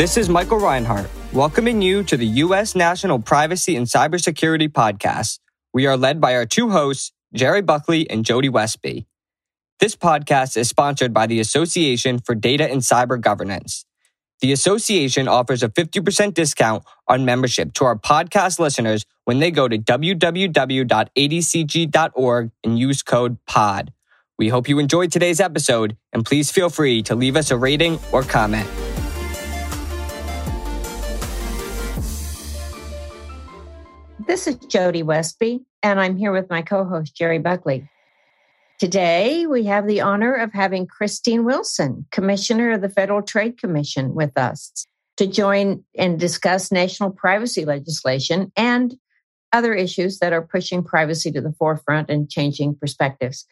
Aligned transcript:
This 0.00 0.16
is 0.16 0.30
Michael 0.30 0.56
Reinhart, 0.58 1.10
welcoming 1.34 1.82
you 1.82 2.02
to 2.04 2.16
the 2.16 2.24
U.S. 2.24 2.74
National 2.74 3.18
Privacy 3.18 3.76
and 3.76 3.86
Cybersecurity 3.86 4.70
Podcast. 4.70 5.40
We 5.74 5.84
are 5.84 5.98
led 5.98 6.22
by 6.22 6.34
our 6.36 6.46
two 6.46 6.70
hosts, 6.70 7.12
Jerry 7.34 7.60
Buckley 7.60 8.08
and 8.08 8.24
Jody 8.24 8.48
Westby. 8.48 9.06
This 9.78 9.94
podcast 9.96 10.56
is 10.56 10.70
sponsored 10.70 11.12
by 11.12 11.26
the 11.26 11.38
Association 11.38 12.18
for 12.18 12.34
Data 12.34 12.64
and 12.64 12.80
Cyber 12.80 13.20
Governance. 13.20 13.84
The 14.40 14.52
association 14.52 15.28
offers 15.28 15.62
a 15.62 15.68
50% 15.68 16.32
discount 16.32 16.82
on 17.06 17.26
membership 17.26 17.74
to 17.74 17.84
our 17.84 17.96
podcast 17.96 18.58
listeners 18.58 19.04
when 19.26 19.38
they 19.38 19.50
go 19.50 19.68
to 19.68 19.76
www.adcg.org 19.76 20.40
and 22.64 22.78
use 22.78 23.02
code 23.02 23.36
POD. 23.44 23.92
We 24.38 24.48
hope 24.48 24.66
you 24.66 24.78
enjoyed 24.78 25.12
today's 25.12 25.40
episode 25.40 25.98
and 26.14 26.24
please 26.24 26.50
feel 26.50 26.70
free 26.70 27.02
to 27.02 27.14
leave 27.14 27.36
us 27.36 27.50
a 27.50 27.58
rating 27.58 27.98
or 28.12 28.22
comment. 28.22 28.66
This 34.30 34.46
is 34.46 34.54
Jody 34.54 35.02
Westby, 35.02 35.58
and 35.82 35.98
I'm 35.98 36.16
here 36.16 36.30
with 36.30 36.48
my 36.48 36.62
co 36.62 36.84
host, 36.84 37.16
Jerry 37.16 37.40
Buckley. 37.40 37.90
Today, 38.78 39.44
we 39.46 39.64
have 39.64 39.88
the 39.88 40.02
honor 40.02 40.32
of 40.32 40.52
having 40.52 40.86
Christine 40.86 41.44
Wilson, 41.44 42.06
Commissioner 42.12 42.70
of 42.70 42.80
the 42.80 42.88
Federal 42.88 43.22
Trade 43.22 43.58
Commission, 43.58 44.14
with 44.14 44.38
us 44.38 44.86
to 45.16 45.26
join 45.26 45.82
and 45.98 46.20
discuss 46.20 46.70
national 46.70 47.10
privacy 47.10 47.64
legislation 47.64 48.52
and 48.56 48.94
other 49.52 49.74
issues 49.74 50.20
that 50.20 50.32
are 50.32 50.46
pushing 50.46 50.84
privacy 50.84 51.32
to 51.32 51.40
the 51.40 51.52
forefront 51.58 52.08
and 52.08 52.30
changing 52.30 52.76
perspectives. 52.76 53.44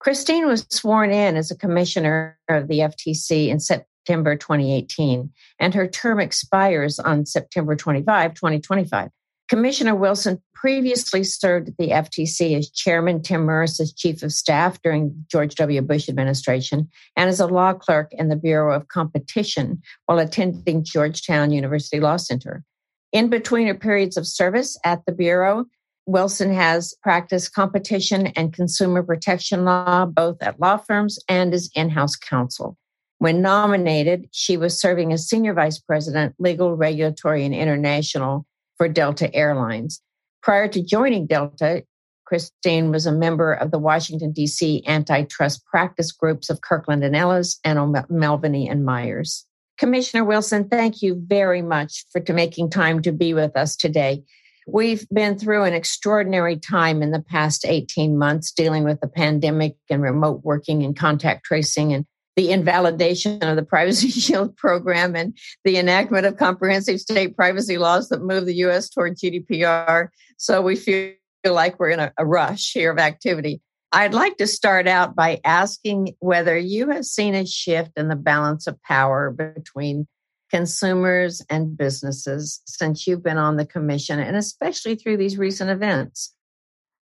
Christine 0.00 0.48
was 0.48 0.66
sworn 0.70 1.12
in 1.12 1.36
as 1.36 1.52
a 1.52 1.56
commissioner 1.56 2.36
of 2.48 2.66
the 2.66 2.80
FTC 2.80 3.46
in 3.46 3.60
September 3.60 4.34
2018, 4.34 5.30
and 5.60 5.72
her 5.72 5.86
term 5.86 6.18
expires 6.18 6.98
on 6.98 7.26
September 7.26 7.76
25, 7.76 8.34
2025. 8.34 9.10
Commissioner 9.48 9.94
Wilson 9.94 10.42
previously 10.54 11.22
served 11.22 11.68
at 11.68 11.76
the 11.76 11.90
FTC 11.90 12.58
as 12.58 12.68
Chairman 12.70 13.22
Tim 13.22 13.46
Muris's 13.46 13.92
Chief 13.92 14.22
of 14.24 14.32
Staff 14.32 14.82
during 14.82 15.24
George 15.30 15.54
W. 15.54 15.80
Bush 15.82 16.08
administration 16.08 16.88
and 17.16 17.28
as 17.28 17.38
a 17.38 17.46
law 17.46 17.72
clerk 17.72 18.12
in 18.12 18.28
the 18.28 18.36
Bureau 18.36 18.74
of 18.74 18.88
Competition 18.88 19.80
while 20.06 20.18
attending 20.18 20.82
Georgetown 20.82 21.52
University 21.52 22.00
Law 22.00 22.16
Center. 22.16 22.64
In 23.12 23.28
between 23.28 23.68
her 23.68 23.74
periods 23.74 24.16
of 24.16 24.26
service 24.26 24.76
at 24.84 25.06
the 25.06 25.12
Bureau, 25.12 25.66
Wilson 26.06 26.52
has 26.52 26.94
practiced 27.02 27.54
competition 27.54 28.28
and 28.28 28.52
consumer 28.52 29.02
protection 29.02 29.64
law 29.64 30.06
both 30.06 30.42
at 30.42 30.58
law 30.58 30.76
firms 30.76 31.18
and 31.28 31.54
as 31.54 31.70
in 31.74 31.90
house 31.90 32.16
counsel. 32.16 32.76
When 33.18 33.42
nominated, 33.42 34.28
she 34.32 34.56
was 34.56 34.78
serving 34.78 35.12
as 35.12 35.28
Senior 35.28 35.54
Vice 35.54 35.78
President, 35.78 36.34
Legal, 36.38 36.76
Regulatory, 36.76 37.44
and 37.44 37.54
International 37.54 38.44
for 38.78 38.88
Delta 38.88 39.32
Airlines. 39.34 40.00
Prior 40.42 40.68
to 40.68 40.82
joining 40.82 41.26
Delta, 41.26 41.84
Christine 42.24 42.90
was 42.90 43.06
a 43.06 43.12
member 43.12 43.52
of 43.52 43.70
the 43.70 43.78
Washington, 43.78 44.32
D.C. 44.32 44.82
antitrust 44.86 45.64
practice 45.66 46.12
groups 46.12 46.50
of 46.50 46.60
Kirkland 46.60 47.04
and 47.04 47.16
Ellis 47.16 47.58
and 47.64 47.78
O'Melveny 47.78 48.70
and 48.70 48.84
Myers. 48.84 49.46
Commissioner 49.78 50.24
Wilson, 50.24 50.68
thank 50.68 51.02
you 51.02 51.22
very 51.26 51.62
much 51.62 52.04
for 52.10 52.22
making 52.32 52.70
time 52.70 53.02
to 53.02 53.12
be 53.12 53.34
with 53.34 53.56
us 53.56 53.76
today. 53.76 54.24
We've 54.66 55.06
been 55.10 55.38
through 55.38 55.62
an 55.64 55.74
extraordinary 55.74 56.56
time 56.56 57.02
in 57.02 57.12
the 57.12 57.22
past 57.22 57.64
18 57.64 58.18
months 58.18 58.50
dealing 58.50 58.82
with 58.82 59.00
the 59.00 59.08
pandemic 59.08 59.76
and 59.88 60.02
remote 60.02 60.40
working 60.42 60.82
and 60.82 60.96
contact 60.96 61.44
tracing 61.44 61.92
and 61.92 62.04
the 62.36 62.50
invalidation 62.50 63.42
of 63.42 63.56
the 63.56 63.62
Privacy 63.62 64.08
Shield 64.20 64.56
program 64.56 65.16
and 65.16 65.36
the 65.64 65.78
enactment 65.78 66.26
of 66.26 66.36
comprehensive 66.36 67.00
state 67.00 67.36
privacy 67.36 67.78
laws 67.78 68.10
that 68.10 68.22
move 68.22 68.46
the 68.46 68.54
U.S. 68.56 68.90
toward 68.90 69.16
GDPR. 69.16 70.08
So 70.36 70.62
we 70.62 70.76
feel 70.76 71.14
like 71.44 71.80
we're 71.80 71.90
in 71.90 72.00
a, 72.00 72.12
a 72.18 72.26
rush 72.26 72.72
here 72.72 72.92
of 72.92 72.98
activity. 72.98 73.60
I'd 73.92 74.14
like 74.14 74.36
to 74.38 74.46
start 74.46 74.86
out 74.86 75.14
by 75.16 75.40
asking 75.44 76.14
whether 76.18 76.56
you 76.56 76.90
have 76.90 77.04
seen 77.04 77.34
a 77.34 77.46
shift 77.46 77.92
in 77.96 78.08
the 78.08 78.16
balance 78.16 78.66
of 78.66 78.82
power 78.82 79.30
between 79.30 80.06
consumers 80.50 81.42
and 81.48 81.76
businesses 81.76 82.60
since 82.66 83.06
you've 83.06 83.22
been 83.22 83.38
on 83.38 83.56
the 83.56 83.66
commission 83.66 84.18
and 84.20 84.36
especially 84.36 84.96
through 84.96 85.16
these 85.16 85.38
recent 85.38 85.70
events. 85.70 86.34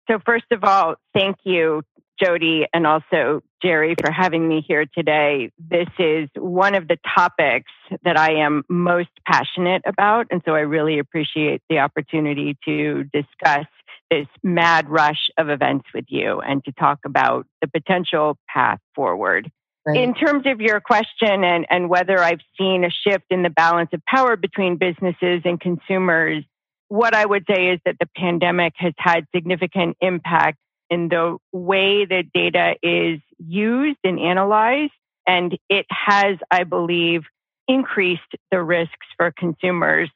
So, 0.08 0.18
first 0.24 0.46
of 0.50 0.64
all, 0.64 0.96
thank 1.14 1.38
you 1.44 1.82
Jody 2.22 2.66
and 2.72 2.86
also 2.86 3.42
Jerry 3.62 3.94
for 4.00 4.10
having 4.10 4.48
me 4.48 4.64
here 4.66 4.86
today. 4.86 5.50
This 5.58 5.88
is 5.98 6.28
one 6.36 6.74
of 6.74 6.88
the 6.88 6.98
topics 7.14 7.70
that 8.04 8.18
I 8.18 8.34
am 8.44 8.64
most 8.68 9.10
passionate 9.26 9.82
about. 9.86 10.26
And 10.30 10.42
so 10.44 10.52
I 10.52 10.60
really 10.60 10.98
appreciate 10.98 11.62
the 11.68 11.78
opportunity 11.78 12.58
to 12.64 13.04
discuss 13.04 13.66
this 14.10 14.26
mad 14.42 14.90
rush 14.90 15.30
of 15.38 15.48
events 15.48 15.86
with 15.94 16.04
you 16.08 16.40
and 16.40 16.62
to 16.64 16.72
talk 16.72 16.98
about 17.06 17.46
the 17.62 17.68
potential 17.68 18.36
path 18.52 18.78
forward. 18.94 19.50
Right. 19.86 20.00
In 20.00 20.14
terms 20.14 20.44
of 20.46 20.60
your 20.60 20.80
question 20.80 21.42
and, 21.42 21.66
and 21.68 21.88
whether 21.88 22.18
I've 22.18 22.40
seen 22.58 22.84
a 22.84 22.90
shift 22.90 23.24
in 23.30 23.42
the 23.42 23.50
balance 23.50 23.90
of 23.92 24.00
power 24.04 24.36
between 24.36 24.76
businesses 24.76 25.42
and 25.44 25.60
consumers, 25.60 26.44
what 26.88 27.14
I 27.14 27.24
would 27.24 27.44
say 27.50 27.68
is 27.68 27.80
that 27.84 27.96
the 27.98 28.08
pandemic 28.16 28.74
has 28.76 28.92
had 28.98 29.26
significant 29.34 29.96
impact 30.00 30.58
in 30.92 31.08
the 31.08 31.38
way 31.52 32.04
that 32.04 32.24
data 32.34 32.74
is 32.82 33.20
used 33.38 33.98
and 34.04 34.20
analyzed. 34.20 34.92
And 35.26 35.56
it 35.70 35.86
has, 35.88 36.36
I 36.50 36.64
believe, 36.64 37.22
increased 37.66 38.20
the 38.50 38.62
risks 38.62 39.06
for 39.16 39.32
consumers. 39.36 40.10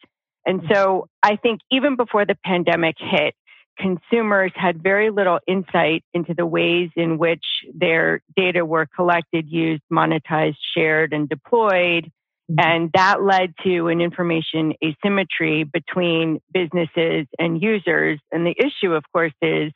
And 0.45 0.63
so 0.71 1.09
I 1.23 1.37
think 1.37 1.61
even 1.71 1.97
before 1.97 2.27
the 2.27 2.37
pandemic 2.45 2.97
hit, 2.99 3.35
consumers 3.79 4.53
had 4.55 4.83
very 4.83 5.11
little 5.11 5.39
insight 5.47 6.05
into 6.13 6.35
the 6.35 6.47
ways 6.47 6.91
in 6.95 7.17
which 7.17 7.45
their 7.75 8.21
data 8.37 8.65
were 8.65 8.87
collected, 8.95 9.49
used, 9.49 9.83
monetized, 9.91 10.57
shared, 10.77 11.15
and 11.15 11.29
deployed. 11.29 12.11
Mm-hmm. 12.51 12.61
And 12.61 12.91
that 12.95 13.23
led 13.23 13.55
to 13.65 13.89
an 13.89 14.01
information 14.01 14.75
asymmetry 14.85 15.65
between 15.65 16.41
businesses 16.53 17.27
and 17.39 17.63
users. 17.63 18.21
And 18.31 18.47
the 18.47 18.55
issue, 18.59 18.93
of 18.93 19.05
course, 19.13 19.35
is 19.41 19.73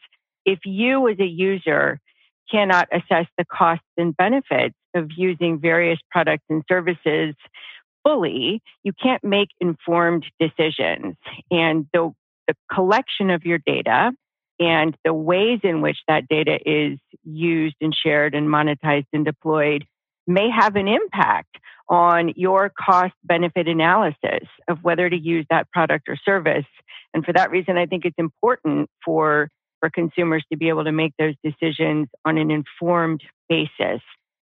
if 0.50 0.60
you 0.64 1.08
as 1.08 1.18
a 1.20 1.26
user 1.26 2.00
cannot 2.50 2.88
assess 2.92 3.26
the 3.38 3.44
costs 3.44 3.84
and 3.96 4.16
benefits 4.16 4.74
of 4.94 5.10
using 5.16 5.60
various 5.60 5.98
products 6.10 6.44
and 6.50 6.64
services 6.68 7.36
fully, 8.04 8.60
you 8.82 8.92
can't 9.00 9.22
make 9.22 9.48
informed 9.60 10.24
decisions. 10.40 11.14
And 11.50 11.86
the, 11.92 12.10
the 12.48 12.54
collection 12.72 13.30
of 13.30 13.44
your 13.44 13.58
data 13.58 14.10
and 14.58 14.96
the 15.04 15.14
ways 15.14 15.60
in 15.62 15.80
which 15.80 15.98
that 16.08 16.26
data 16.28 16.58
is 16.66 16.98
used 17.24 17.76
and 17.80 17.94
shared 17.94 18.34
and 18.34 18.48
monetized 18.48 19.06
and 19.12 19.24
deployed 19.24 19.84
may 20.26 20.50
have 20.50 20.74
an 20.74 20.88
impact 20.88 21.56
on 21.88 22.32
your 22.36 22.70
cost 22.78 23.14
benefit 23.24 23.68
analysis 23.68 24.46
of 24.68 24.78
whether 24.82 25.08
to 25.08 25.16
use 25.16 25.46
that 25.50 25.70
product 25.70 26.08
or 26.08 26.16
service. 26.16 26.66
And 27.14 27.24
for 27.24 27.32
that 27.32 27.50
reason, 27.50 27.76
I 27.76 27.86
think 27.86 28.04
it's 28.04 28.18
important 28.18 28.88
for 29.04 29.48
for 29.80 29.90
consumers 29.90 30.44
to 30.52 30.58
be 30.58 30.68
able 30.68 30.84
to 30.84 30.92
make 30.92 31.14
those 31.18 31.34
decisions 31.42 32.08
on 32.24 32.38
an 32.38 32.50
informed 32.50 33.22
basis. 33.48 34.00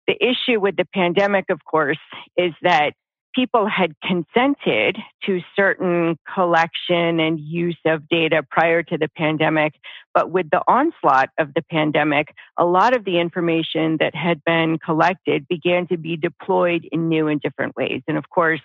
The 0.07 0.17
issue 0.21 0.59
with 0.59 0.75
the 0.75 0.87
pandemic, 0.93 1.45
of 1.49 1.63
course, 1.65 1.99
is 2.37 2.53
that 2.61 2.91
people 3.37 3.67
had 3.67 3.93
consented 4.01 4.97
to 5.23 5.41
certain 5.55 6.17
collection 6.33 7.19
and 7.19 7.39
use 7.39 7.77
of 7.85 8.07
data 8.09 8.41
prior 8.49 8.81
to 8.81 8.97
the 8.97 9.09
pandemic. 9.15 9.75
But 10.13 10.31
with 10.31 10.49
the 10.49 10.63
onslaught 10.67 11.29
of 11.37 11.53
the 11.53 11.61
pandemic, 11.69 12.33
a 12.57 12.65
lot 12.65 12.95
of 12.95 13.05
the 13.05 13.19
information 13.19 13.97
that 13.99 14.15
had 14.15 14.43
been 14.43 14.79
collected 14.79 15.47
began 15.47 15.87
to 15.87 15.97
be 15.97 16.17
deployed 16.17 16.87
in 16.91 17.09
new 17.09 17.27
and 17.27 17.39
different 17.39 17.75
ways. 17.75 18.01
And 18.07 18.17
of 18.17 18.27
course, 18.29 18.61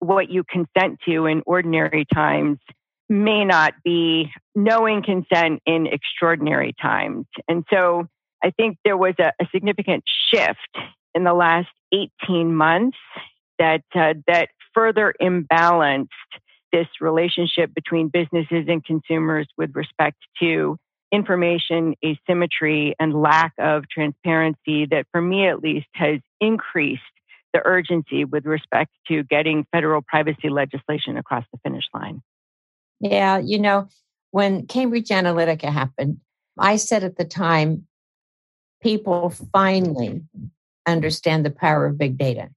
what 0.00 0.28
you 0.28 0.42
consent 0.44 0.98
to 1.06 1.26
in 1.26 1.42
ordinary 1.46 2.04
times 2.12 2.58
may 3.08 3.44
not 3.44 3.74
be 3.84 4.30
knowing 4.54 5.02
consent 5.02 5.62
in 5.66 5.86
extraordinary 5.86 6.74
times. 6.80 7.26
And 7.48 7.64
so 7.72 8.08
I 8.42 8.50
think 8.50 8.78
there 8.84 8.96
was 8.96 9.14
a, 9.18 9.32
a 9.40 9.46
significant 9.52 10.04
shift 10.32 10.76
in 11.14 11.24
the 11.24 11.34
last 11.34 11.68
18 11.92 12.54
months 12.54 12.98
that, 13.58 13.82
uh, 13.94 14.14
that 14.26 14.48
further 14.74 15.14
imbalanced 15.20 16.08
this 16.72 16.86
relationship 17.00 17.72
between 17.74 18.08
businesses 18.08 18.66
and 18.68 18.84
consumers 18.84 19.46
with 19.56 19.70
respect 19.74 20.18
to 20.40 20.76
information 21.12 21.94
asymmetry 22.04 22.94
and 22.98 23.14
lack 23.14 23.52
of 23.58 23.84
transparency 23.88 24.86
that 24.86 25.06
for 25.12 25.22
me 25.22 25.48
at 25.48 25.62
least 25.62 25.86
has 25.92 26.20
increased 26.40 27.02
the 27.54 27.62
urgency 27.64 28.24
with 28.24 28.44
respect 28.44 28.90
to 29.08 29.22
getting 29.22 29.64
federal 29.72 30.02
privacy 30.02 30.50
legislation 30.50 31.16
across 31.16 31.44
the 31.52 31.58
finish 31.62 31.84
line. 31.94 32.20
Yeah, 33.00 33.38
you 33.38 33.58
know, 33.58 33.88
when 34.30 34.66
Cambridge 34.66 35.08
Analytica 35.08 35.72
happened, 35.72 36.18
I 36.58 36.76
said 36.76 37.04
at 37.04 37.16
the 37.16 37.24
time, 37.24 37.86
people 38.82 39.30
finally 39.52 40.22
understand 40.86 41.44
the 41.44 41.50
power 41.50 41.86
of 41.86 41.98
big 41.98 42.16
data. 42.16 42.50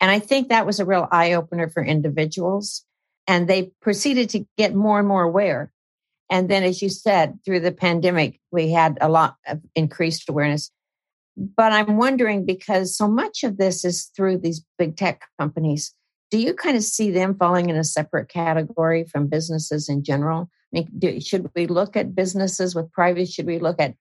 And 0.00 0.10
I 0.10 0.18
think 0.18 0.48
that 0.48 0.66
was 0.66 0.80
a 0.80 0.84
real 0.84 1.08
eye 1.10 1.32
opener 1.32 1.68
for 1.68 1.82
individuals. 1.82 2.84
And 3.26 3.48
they 3.48 3.72
proceeded 3.80 4.30
to 4.30 4.46
get 4.56 4.74
more 4.74 4.98
and 4.98 5.08
more 5.08 5.22
aware. 5.22 5.72
And 6.30 6.48
then, 6.48 6.64
as 6.64 6.82
you 6.82 6.88
said, 6.88 7.38
through 7.44 7.60
the 7.60 7.72
pandemic, 7.72 8.40
we 8.50 8.70
had 8.70 8.98
a 9.00 9.08
lot 9.08 9.36
of 9.46 9.60
increased 9.74 10.28
awareness. 10.28 10.70
But 11.36 11.72
I'm 11.72 11.96
wondering 11.96 12.44
because 12.44 12.96
so 12.96 13.08
much 13.08 13.44
of 13.44 13.58
this 13.58 13.84
is 13.84 14.10
through 14.16 14.38
these 14.38 14.64
big 14.78 14.96
tech 14.96 15.22
companies, 15.38 15.92
do 16.30 16.38
you 16.38 16.54
kind 16.54 16.76
of 16.76 16.82
see 16.82 17.10
them 17.10 17.34
falling 17.34 17.70
in 17.70 17.76
a 17.76 17.84
separate 17.84 18.28
category 18.28 19.04
from 19.04 19.28
businesses 19.28 19.88
in 19.88 20.02
general? 20.02 20.50
I 20.72 20.80
mean, 20.80 20.88
do, 20.98 21.20
should 21.20 21.50
we 21.54 21.66
look 21.66 21.96
at 21.96 22.14
businesses 22.14 22.74
with 22.74 22.90
privacy? 22.92 23.30
Should 23.30 23.46
we 23.46 23.58
look 23.58 23.80
at 23.80 23.94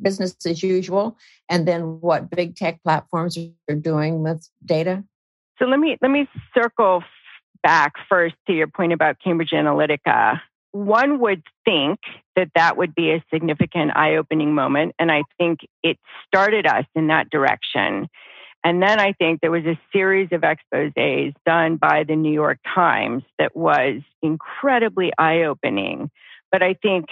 business 0.00 0.34
as 0.46 0.62
usual, 0.62 1.16
and 1.48 1.68
then 1.68 2.00
what 2.00 2.30
big 2.30 2.56
tech 2.56 2.82
platforms 2.82 3.36
are 3.68 3.74
doing 3.74 4.22
with 4.22 4.48
data? 4.64 5.04
So 5.58 5.66
let 5.66 5.78
me 5.78 5.96
let 6.00 6.10
me 6.10 6.28
circle 6.54 7.02
back 7.62 7.92
first 8.08 8.34
to 8.46 8.52
your 8.52 8.66
point 8.66 8.92
about 8.92 9.16
Cambridge 9.22 9.50
Analytica. 9.50 10.40
One 10.72 11.20
would 11.20 11.42
think 11.64 12.00
that 12.36 12.50
that 12.54 12.76
would 12.76 12.94
be 12.94 13.10
a 13.10 13.24
significant 13.32 13.96
eye-opening 13.96 14.54
moment, 14.54 14.94
and 14.98 15.10
I 15.10 15.22
think 15.38 15.60
it 15.82 15.98
started 16.26 16.66
us 16.66 16.84
in 16.94 17.06
that 17.08 17.30
direction. 17.30 18.08
And 18.66 18.82
then 18.82 18.98
I 18.98 19.12
think 19.12 19.40
there 19.40 19.52
was 19.52 19.64
a 19.64 19.78
series 19.92 20.30
of 20.32 20.42
exposes 20.42 21.34
done 21.46 21.76
by 21.76 22.02
the 22.02 22.16
New 22.16 22.32
York 22.32 22.58
Times 22.74 23.22
that 23.38 23.54
was 23.54 24.02
incredibly 24.22 25.12
eye 25.16 25.44
opening. 25.44 26.10
But 26.50 26.64
I 26.64 26.74
think 26.74 27.06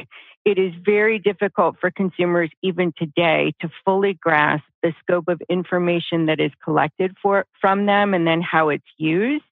it 0.44 0.58
is 0.58 0.72
very 0.84 1.20
difficult 1.20 1.76
for 1.80 1.92
consumers 1.92 2.50
even 2.64 2.92
today 2.98 3.52
to 3.60 3.70
fully 3.84 4.14
grasp 4.14 4.64
the 4.82 4.94
scope 5.00 5.28
of 5.28 5.40
information 5.48 6.26
that 6.26 6.40
is 6.40 6.50
collected 6.64 7.14
for, 7.22 7.46
from 7.60 7.86
them 7.86 8.14
and 8.14 8.26
then 8.26 8.42
how 8.42 8.70
it's 8.70 8.82
used. 8.98 9.44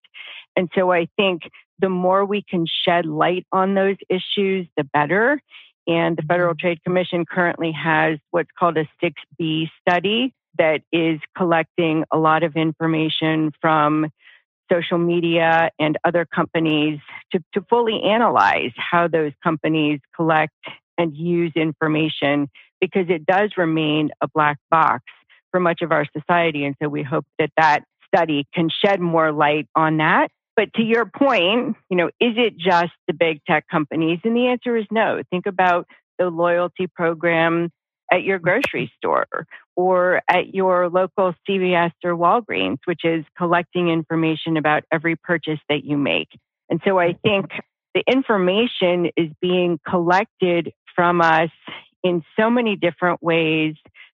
And 0.56 0.68
so 0.74 0.90
I 0.90 1.06
think 1.16 1.42
the 1.78 1.88
more 1.88 2.24
we 2.24 2.42
can 2.42 2.66
shed 2.84 3.06
light 3.06 3.46
on 3.52 3.76
those 3.76 3.96
issues, 4.08 4.66
the 4.76 4.82
better. 4.82 5.40
And 5.86 6.16
the 6.16 6.22
Federal 6.22 6.54
mm-hmm. 6.54 6.66
Trade 6.66 6.82
Commission 6.82 7.24
currently 7.24 7.70
has 7.70 8.18
what's 8.32 8.50
called 8.58 8.76
a 8.76 8.88
6B 9.00 9.70
study 9.80 10.34
that 10.58 10.82
is 10.92 11.20
collecting 11.36 12.04
a 12.12 12.18
lot 12.18 12.42
of 12.42 12.56
information 12.56 13.52
from 13.60 14.10
social 14.70 14.98
media 14.98 15.70
and 15.78 15.98
other 16.04 16.24
companies 16.24 16.98
to, 17.32 17.42
to 17.54 17.64
fully 17.68 18.02
analyze 18.02 18.72
how 18.76 19.08
those 19.08 19.32
companies 19.42 20.00
collect 20.14 20.52
and 20.98 21.16
use 21.16 21.52
information 21.56 22.48
because 22.80 23.06
it 23.08 23.26
does 23.26 23.52
remain 23.56 24.10
a 24.20 24.28
black 24.28 24.58
box 24.70 25.04
for 25.50 25.60
much 25.60 25.82
of 25.82 25.92
our 25.92 26.06
society. 26.16 26.64
And 26.64 26.74
so 26.82 26.88
we 26.88 27.02
hope 27.02 27.26
that 27.38 27.50
that 27.56 27.80
study 28.06 28.46
can 28.54 28.68
shed 28.68 29.00
more 29.00 29.32
light 29.32 29.66
on 29.74 29.98
that. 29.98 30.30
But 30.56 30.72
to 30.74 30.82
your 30.82 31.06
point, 31.06 31.76
you 31.88 31.96
know, 31.96 32.08
is 32.20 32.34
it 32.36 32.56
just 32.58 32.92
the 33.06 33.14
big 33.14 33.40
tech 33.48 33.66
companies? 33.70 34.20
And 34.24 34.36
the 34.36 34.48
answer 34.48 34.76
is 34.76 34.84
no. 34.90 35.22
Think 35.30 35.46
about 35.46 35.86
the 36.18 36.28
loyalty 36.28 36.86
program 36.86 37.70
at 38.12 38.22
your 38.22 38.38
grocery 38.38 38.92
store 38.98 39.26
or 39.74 40.20
at 40.28 40.54
your 40.54 40.90
local 40.90 41.34
CVS 41.48 41.92
or 42.04 42.12
Walgreens, 42.12 42.78
which 42.84 43.04
is 43.04 43.24
collecting 43.38 43.88
information 43.88 44.56
about 44.56 44.84
every 44.92 45.16
purchase 45.16 45.58
that 45.68 45.84
you 45.84 45.96
make. 45.96 46.28
And 46.68 46.80
so 46.84 46.98
I 46.98 47.12
mm-hmm. 47.12 47.20
think 47.22 47.46
the 47.94 48.04
information 48.06 49.10
is 49.16 49.30
being 49.40 49.80
collected 49.88 50.72
from 50.94 51.20
us 51.22 51.50
in 52.04 52.22
so 52.38 52.50
many 52.50 52.76
different 52.76 53.22
ways 53.22 53.74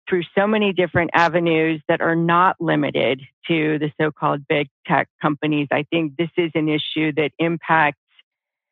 through 0.08 0.24
so 0.38 0.46
many 0.46 0.72
different 0.72 1.10
avenues 1.14 1.82
that 1.88 2.02
are 2.02 2.16
not 2.16 2.58
limited 2.60 3.22
to 3.48 3.80
the 3.80 3.92
so 4.00 4.12
called 4.12 4.48
big 4.48 4.68
tech 4.86 5.08
companies. 5.22 5.68
I 5.72 5.84
think 5.90 6.16
this 6.18 6.30
is 6.38 6.52
an 6.54 6.70
issue 6.70 7.12
that 7.14 7.32
impacts 7.40 8.00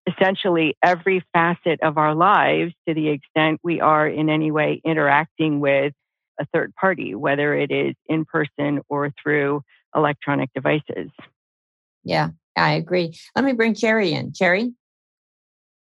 essentially 0.07 0.77
every 0.83 1.23
facet 1.33 1.79
of 1.81 1.97
our 1.97 2.13
lives 2.15 2.73
to 2.87 2.93
the 2.93 3.09
extent 3.09 3.59
we 3.63 3.79
are 3.79 4.07
in 4.07 4.29
any 4.29 4.51
way 4.51 4.81
interacting 4.83 5.59
with 5.59 5.93
a 6.39 6.45
third 6.53 6.73
party, 6.75 7.15
whether 7.15 7.53
it 7.53 7.71
is 7.71 7.95
in 8.07 8.25
person 8.25 8.81
or 8.89 9.13
through 9.21 9.63
electronic 9.95 10.49
devices. 10.53 11.09
Yeah, 12.03 12.29
I 12.57 12.73
agree. 12.73 13.17
Let 13.35 13.45
me 13.45 13.53
bring 13.53 13.75
Jerry 13.75 14.13
in. 14.13 14.33
Jerry? 14.33 14.73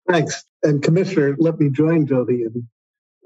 Thanks. 0.08 0.44
And 0.64 0.82
Commissioner, 0.82 1.36
let 1.40 1.60
me 1.60 1.70
join 1.70 2.06
Jody 2.06 2.44
in 2.44 2.68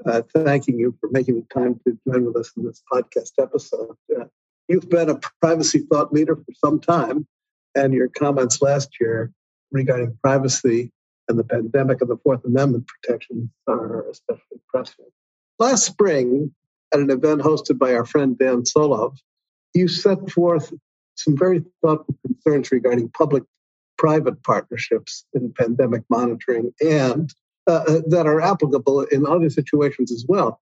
uh, 0.06 0.22
thanking 0.34 0.80
you 0.80 0.96
for 1.00 1.10
making 1.12 1.36
the 1.36 1.46
time 1.54 1.80
to 1.86 1.98
join 2.08 2.26
with 2.26 2.36
us 2.38 2.52
in 2.56 2.64
this 2.64 2.82
podcast 2.92 3.32
episode. 3.40 3.96
Uh, 4.18 4.26
you've 4.68 4.90
been 4.90 5.10
a 5.10 5.20
privacy 5.42 5.80
thought 5.92 6.14
leader 6.14 6.36
for 6.36 6.54
some 6.56 6.80
time, 6.80 7.28
and 7.76 7.94
your 7.94 8.08
comments 8.08 8.62
last 8.62 8.90
year 9.00 9.32
regarding 9.72 10.18
privacy 10.22 10.92
and 11.28 11.38
the 11.38 11.44
pandemic 11.44 12.02
and 12.02 12.10
the 12.10 12.18
Fourth 12.18 12.44
Amendment 12.46 12.88
protections 12.88 13.50
are 13.68 14.10
especially 14.10 14.60
pressing. 14.68 15.06
Last 15.60 15.86
spring, 15.86 16.52
at 16.94 17.00
an 17.00 17.12
event 17.12 17.42
hosted 17.42 17.78
by 17.78 17.94
our 17.94 18.06
friend 18.06 18.38
Dan 18.38 18.64
Solove, 18.64 19.18
you 19.74 19.88
set 19.88 20.30
forth 20.32 20.74
some 21.16 21.38
very 21.38 21.64
thoughtful 21.82 22.16
concerns 22.26 22.72
regarding 22.72 23.10
public 23.10 23.44
private 23.98 24.42
partnerships 24.44 25.26
in 25.34 25.54
pandemic 25.54 26.04
monitoring 26.10 26.74
and 26.82 27.34
uh, 27.68 27.84
uh, 27.88 28.02
that 28.08 28.26
are 28.26 28.42
applicable 28.42 29.02
in 29.02 29.28
other 29.28 29.50
situations 29.50 30.12
as 30.12 30.26
well. 30.28 30.60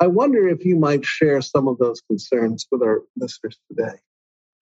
I 0.00 0.08
wonder 0.08 0.48
if 0.48 0.64
you 0.64 0.76
might 0.76 1.04
share 1.04 1.40
some 1.40 1.68
of 1.68 1.78
those 1.78 2.00
concerns 2.02 2.66
with 2.70 2.82
our 2.82 3.02
listeners 3.16 3.58
today. 3.68 3.98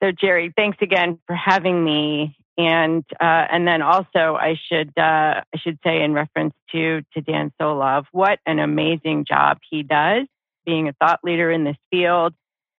So, 0.02 0.12
Jerry, 0.12 0.52
thanks 0.56 0.78
again 0.80 1.18
for 1.26 1.34
having 1.34 1.82
me. 1.82 2.36
And 2.56 3.04
uh, 3.20 3.46
and 3.52 3.66
then 3.68 3.82
also, 3.82 4.34
I 4.34 4.58
should 4.68 4.92
uh, 4.96 5.42
I 5.54 5.58
should 5.62 5.78
say 5.84 6.02
in 6.02 6.12
reference 6.12 6.54
to 6.72 7.02
to 7.14 7.20
Dan 7.20 7.52
Solove, 7.60 8.06
what 8.10 8.40
an 8.46 8.58
amazing 8.58 9.26
job 9.28 9.58
he 9.70 9.84
does 9.84 10.26
being 10.66 10.88
a 10.88 10.92
thought 10.94 11.20
leader 11.22 11.52
in 11.52 11.62
this 11.62 11.76
field. 11.90 12.34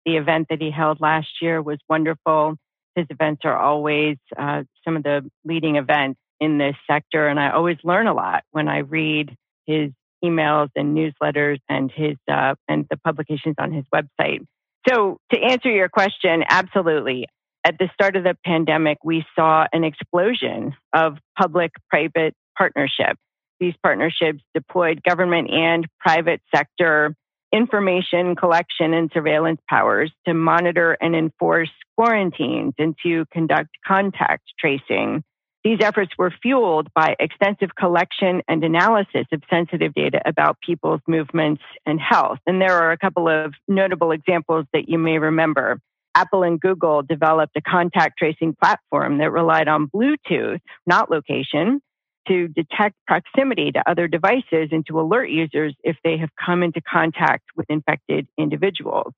The 0.06 0.18
event 0.18 0.48
that 0.50 0.62
he 0.62 0.70
held 0.70 1.00
last 1.00 1.30
year 1.42 1.62
was 1.62 1.78
wonderful. 1.88 2.56
His 2.96 3.06
events 3.10 3.42
are 3.46 3.58
always 3.58 4.18
uh, 4.38 4.64
some 4.84 4.98
of 4.98 5.04
the 5.04 5.30
leading 5.46 5.78
events 5.78 6.20
in 6.42 6.58
this 6.58 6.76
sector, 6.86 7.28
and 7.28 7.40
I 7.40 7.52
always 7.52 7.78
learn 7.84 8.08
a 8.08 8.14
lot 8.14 8.44
when 8.52 8.68
I 8.68 8.80
read 8.80 9.34
his 9.66 9.92
emails 10.24 10.70
and 10.76 10.98
newsletters 10.98 11.60
and 11.70 11.90
his 11.90 12.18
uh, 12.30 12.56
and 12.68 12.86
the 12.90 12.98
publications 12.98 13.56
on 13.58 13.72
his 13.72 13.86
website. 13.94 14.46
So, 14.88 15.18
to 15.34 15.40
answer 15.40 15.70
your 15.70 15.90
question, 15.90 16.44
absolutely. 16.48 17.28
At 17.66 17.78
the 17.78 17.90
start 17.94 18.16
of 18.16 18.24
the 18.24 18.36
pandemic, 18.46 19.00
we 19.04 19.26
saw 19.36 19.66
an 19.74 19.84
explosion 19.84 20.74
of 20.94 21.18
public 21.38 21.72
private 21.90 22.34
partnerships. 22.58 23.20
These 23.60 23.74
partnerships 23.84 24.42
deployed 24.54 25.04
government 25.04 25.50
and 25.52 25.86
private 26.00 26.42
sector 26.56 27.14
information 27.52 28.36
collection 28.36 28.94
and 28.94 29.10
surveillance 29.14 29.60
powers 29.68 30.12
to 30.28 30.34
monitor 30.34 30.96
and 31.02 31.16
enforce 31.16 31.72
quarantines 31.98 32.74
and 32.78 32.96
to 33.04 33.26
conduct 33.34 33.70
contact 33.86 34.44
tracing. 34.60 35.24
These 35.64 35.80
efforts 35.82 36.12
were 36.18 36.32
fueled 36.42 36.88
by 36.94 37.16
extensive 37.20 37.76
collection 37.76 38.42
and 38.48 38.64
analysis 38.64 39.26
of 39.34 39.42
sensitive 39.50 39.94
data 39.94 40.22
about 40.26 40.62
people's 40.62 41.02
movements 41.06 41.62
and 41.86 42.00
health. 42.00 42.40
And 42.48 42.62
there 42.62 42.78
are 42.78 42.92
a 42.92 42.98
couple 42.98 43.28
of 43.28 43.54
notable 43.68 44.12
examples 44.12 44.66
that 44.72 44.88
you 44.88 44.98
may 44.98 45.18
remember. 45.18 45.82
Apple 46.16 46.44
and 46.44 46.60
Google 46.60 47.02
developed 47.02 47.58
a 47.58 47.62
contact 47.62 48.18
tracing 48.18 48.56
platform 48.56 49.18
that 49.18 49.32
relied 49.32 49.68
on 49.68 49.88
Bluetooth, 49.88 50.60
not 50.88 51.12
location, 51.12 51.82
to 52.28 52.48
detect 52.48 52.96
proximity 53.08 53.72
to 53.72 53.90
other 53.90 54.08
devices 54.08 54.70
and 54.72 54.86
to 54.88 55.00
alert 55.00 55.30
users 55.30 55.76
if 55.84 55.98
they 56.04 56.18
have 56.18 56.30
come 56.44 56.64
into 56.64 56.82
contact 56.82 57.44
with 57.56 57.66
infected 57.70 58.28
individuals. 58.38 59.14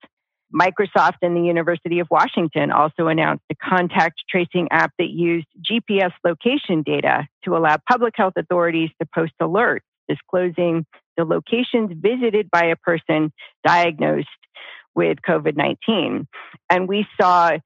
Microsoft 0.53 1.17
and 1.22 1.36
the 1.36 1.41
University 1.41 2.00
of 2.00 2.08
Washington 2.10 2.72
also 2.72 3.08
announced 3.08 3.43
a 3.51 3.55
contact 3.55 4.22
tracing 4.29 4.67
app 4.72 4.91
that 4.98 5.10
used 5.10 5.48
GPS 5.70 6.12
location 6.25 6.84
data 6.84 7.27
to 7.46 7.55
allow 7.55 7.77
public 7.89 8.13
health 8.17 8.34
authorities 8.36 8.89
to 9.00 9.08
post 9.13 9.34
alerts 9.41 9.81
disclosing 10.10 10.86
the 11.17 11.24
locations 11.24 11.91
visited 11.96 12.50
by 12.51 12.65
a 12.65 12.75
person 12.75 13.31
diagnosed 13.65 14.27
with 14.96 15.17
COVID 15.27 15.55
19. 15.55 16.27
And 16.70 16.88
we 16.88 17.05
saw 17.20 17.58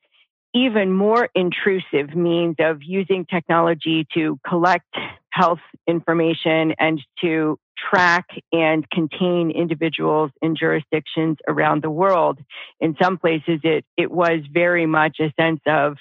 even 0.56 0.94
more 0.94 1.28
intrusive 1.36 2.16
means 2.16 2.56
of 2.60 2.82
using 2.82 3.26
technology 3.26 4.08
to 4.14 4.40
collect 4.48 4.88
health 5.30 5.60
information 5.86 6.74
and 6.80 7.02
to 7.20 7.60
track 7.78 8.26
and 8.54 8.90
contain 8.90 9.52
individuals 9.52 10.32
in 10.42 10.56
jurisdictions 10.56 11.38
around 11.46 11.84
the 11.84 11.90
world. 11.90 12.40
In 12.80 12.96
some 13.04 13.18
places, 13.18 13.60
it, 13.64 13.84
it 13.98 14.10
was 14.10 14.40
very 14.50 14.86
much 14.86 15.18
a 15.20 15.34
sense 15.40 15.60
of 15.68 15.98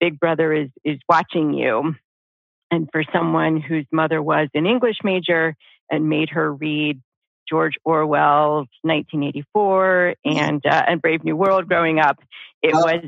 Big 0.00 0.20
Brother 0.20 0.52
is, 0.52 0.68
is 0.84 0.98
watching 1.08 1.54
you. 1.54 1.94
And 2.70 2.90
for 2.92 3.02
someone 3.10 3.58
whose 3.58 3.86
mother 3.90 4.22
was 4.22 4.48
an 4.52 4.66
English 4.66 4.98
major 5.02 5.56
and 5.90 6.10
made 6.10 6.28
her 6.28 6.52
read 6.52 7.00
George 7.48 7.78
Orwell's 7.86 8.68
1984 8.82 10.16
and 10.26 10.66
uh, 10.66 10.82
and 10.86 11.00
Brave 11.00 11.24
New 11.24 11.34
World 11.34 11.66
growing 11.66 11.98
up, 11.98 12.18
it 12.62 12.74
was 12.74 13.02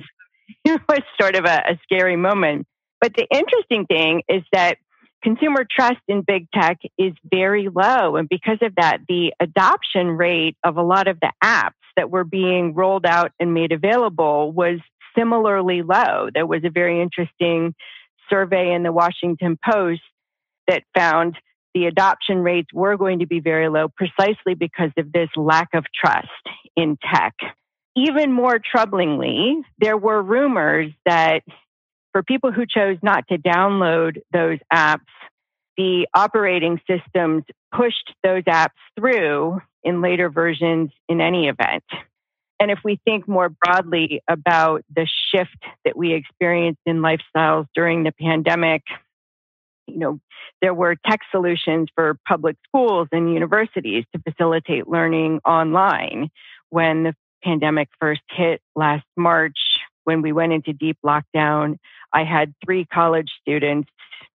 it 0.65 0.81
was 0.89 1.01
sort 1.21 1.37
of 1.37 1.45
a, 1.45 1.63
a 1.71 1.79
scary 1.83 2.17
moment. 2.17 2.67
But 3.01 3.15
the 3.15 3.27
interesting 3.33 3.87
thing 3.87 4.23
is 4.29 4.43
that 4.53 4.79
consumer 5.23 5.67
trust 5.71 6.01
in 6.09 6.23
big 6.23 6.49
tech 6.53 6.79
is 6.99 7.13
very 7.25 7.69
low. 7.69 8.17
And 8.17 8.29
because 8.29 8.59
of 8.63 8.75
that, 8.77 8.99
the 9.09 9.33
adoption 9.41 10.09
rate 10.09 10.57
of 10.65 10.77
a 10.77 10.83
lot 10.83 11.09
of 11.09 11.19
the 11.21 11.33
apps 11.43 11.73
that 11.97 12.11
were 12.11 12.25
being 12.25 12.75
rolled 12.75 13.07
out 13.07 13.33
and 13.41 13.55
made 13.55 13.73
available 13.73 14.53
was 14.53 14.79
similarly 15.17 15.83
low. 15.83 16.29
There 16.33 16.47
was 16.47 16.63
a 16.65 16.71
very 16.71 17.03
interesting 17.03 17.75
survey 18.29 18.73
in 18.73 18.83
the 18.83 18.93
Washington 18.93 19.59
Post 19.63 20.03
that 20.69 20.85
found 20.97 21.37
the 21.75 21.87
adoption 21.87 22.39
rates 22.39 22.73
were 22.73 22.97
going 22.97 23.21
to 23.21 23.27
be 23.27 23.41
very 23.41 23.69
low 23.69 23.89
precisely 23.89 24.55
because 24.55 24.91
of 24.97 25.13
this 25.13 25.29
lack 25.37 25.69
of 25.75 25.85
trust 25.95 26.29
in 26.77 26.97
tech. 27.03 27.35
Even 27.97 28.33
more 28.33 28.59
troublingly, 28.59 29.63
there 29.79 29.97
were 29.97 30.23
rumors 30.23 30.93
that 31.07 31.43
for 32.13 32.23
people 32.23 32.53
who 32.53 32.65
chose 32.67 32.99
not 33.03 33.27
to 33.29 33.39
download 33.39 34.19
those 34.33 34.59
apps, 34.73 35.01
the 35.77 36.07
operating 36.15 36.81
systems 36.89 37.45
pushed 37.75 38.15
those 38.23 38.45
apps 38.45 38.71
through 38.99 39.61
in 39.83 40.03
later 40.03 40.29
versions 40.29 40.91
in 41.09 41.21
any 41.21 41.49
event. 41.49 41.85
And 42.61 42.71
if 42.71 42.81
we 42.85 43.01
think 43.05 43.27
more 43.27 43.49
broadly 43.49 44.23
about 44.29 44.85
the 44.95 45.09
shift 45.33 45.65
that 45.85 45.97
we 45.97 46.13
experienced 46.13 46.83
in 46.85 46.99
lifestyles 46.99 47.67
during 47.75 48.03
the 48.03 48.13
pandemic, 48.13 48.83
you 49.87 49.99
know, 49.99 50.21
there 50.61 50.75
were 50.75 50.95
tech 51.07 51.21
solutions 51.31 51.89
for 51.95 52.19
public 52.29 52.57
schools 52.69 53.09
and 53.13 53.33
universities 53.33 54.05
to 54.15 54.21
facilitate 54.31 54.87
learning 54.87 55.41
online. 55.47 56.31
When 56.69 57.05
the 57.05 57.15
pandemic 57.43 57.89
first 58.01 58.23
hit 58.31 58.61
last 58.75 59.05
March, 59.17 59.59
when 60.05 60.23
we 60.23 60.33
went 60.33 60.53
into 60.53 60.73
deep 60.73 60.99
lockdown, 61.05 61.77
I 62.13 62.25
had 62.25 62.55
three 62.65 62.85
college 62.87 63.31
students, 63.41 63.89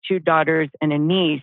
two 0.07 0.19
daughters 0.19 0.69
and 0.81 0.91
a 0.91 0.97
niece 0.97 1.41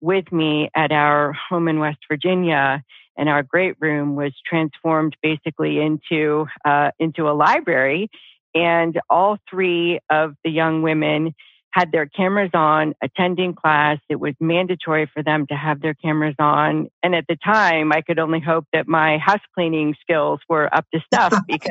with 0.00 0.30
me 0.32 0.70
at 0.74 0.92
our 0.92 1.32
home 1.32 1.68
in 1.68 1.78
West 1.78 1.98
Virginia 2.10 2.82
and 3.18 3.28
our 3.28 3.42
great 3.42 3.74
room 3.80 4.14
was 4.14 4.32
transformed 4.46 5.16
basically 5.22 5.80
into 5.80 6.46
uh, 6.64 6.92
into 6.98 7.28
a 7.28 7.34
library 7.34 8.08
and 8.54 8.98
all 9.10 9.36
three 9.50 9.98
of 10.08 10.34
the 10.44 10.50
young 10.50 10.82
women 10.82 11.34
had 11.70 11.92
their 11.92 12.06
cameras 12.06 12.50
on 12.54 12.94
attending 13.02 13.54
class. 13.54 13.98
It 14.08 14.18
was 14.18 14.34
mandatory 14.40 15.08
for 15.12 15.22
them 15.22 15.46
to 15.48 15.54
have 15.54 15.80
their 15.80 15.94
cameras 15.94 16.34
on. 16.38 16.88
And 17.02 17.14
at 17.14 17.26
the 17.28 17.36
time 17.36 17.92
i 17.92 18.00
could 18.00 18.18
only 18.18 18.40
hope 18.40 18.66
that 18.72 18.88
my 18.88 19.18
house 19.18 19.40
cleaning 19.54 19.94
skills 20.00 20.40
were 20.48 20.74
up 20.74 20.86
to 20.92 21.00
stuff 21.12 21.34
because 21.46 21.70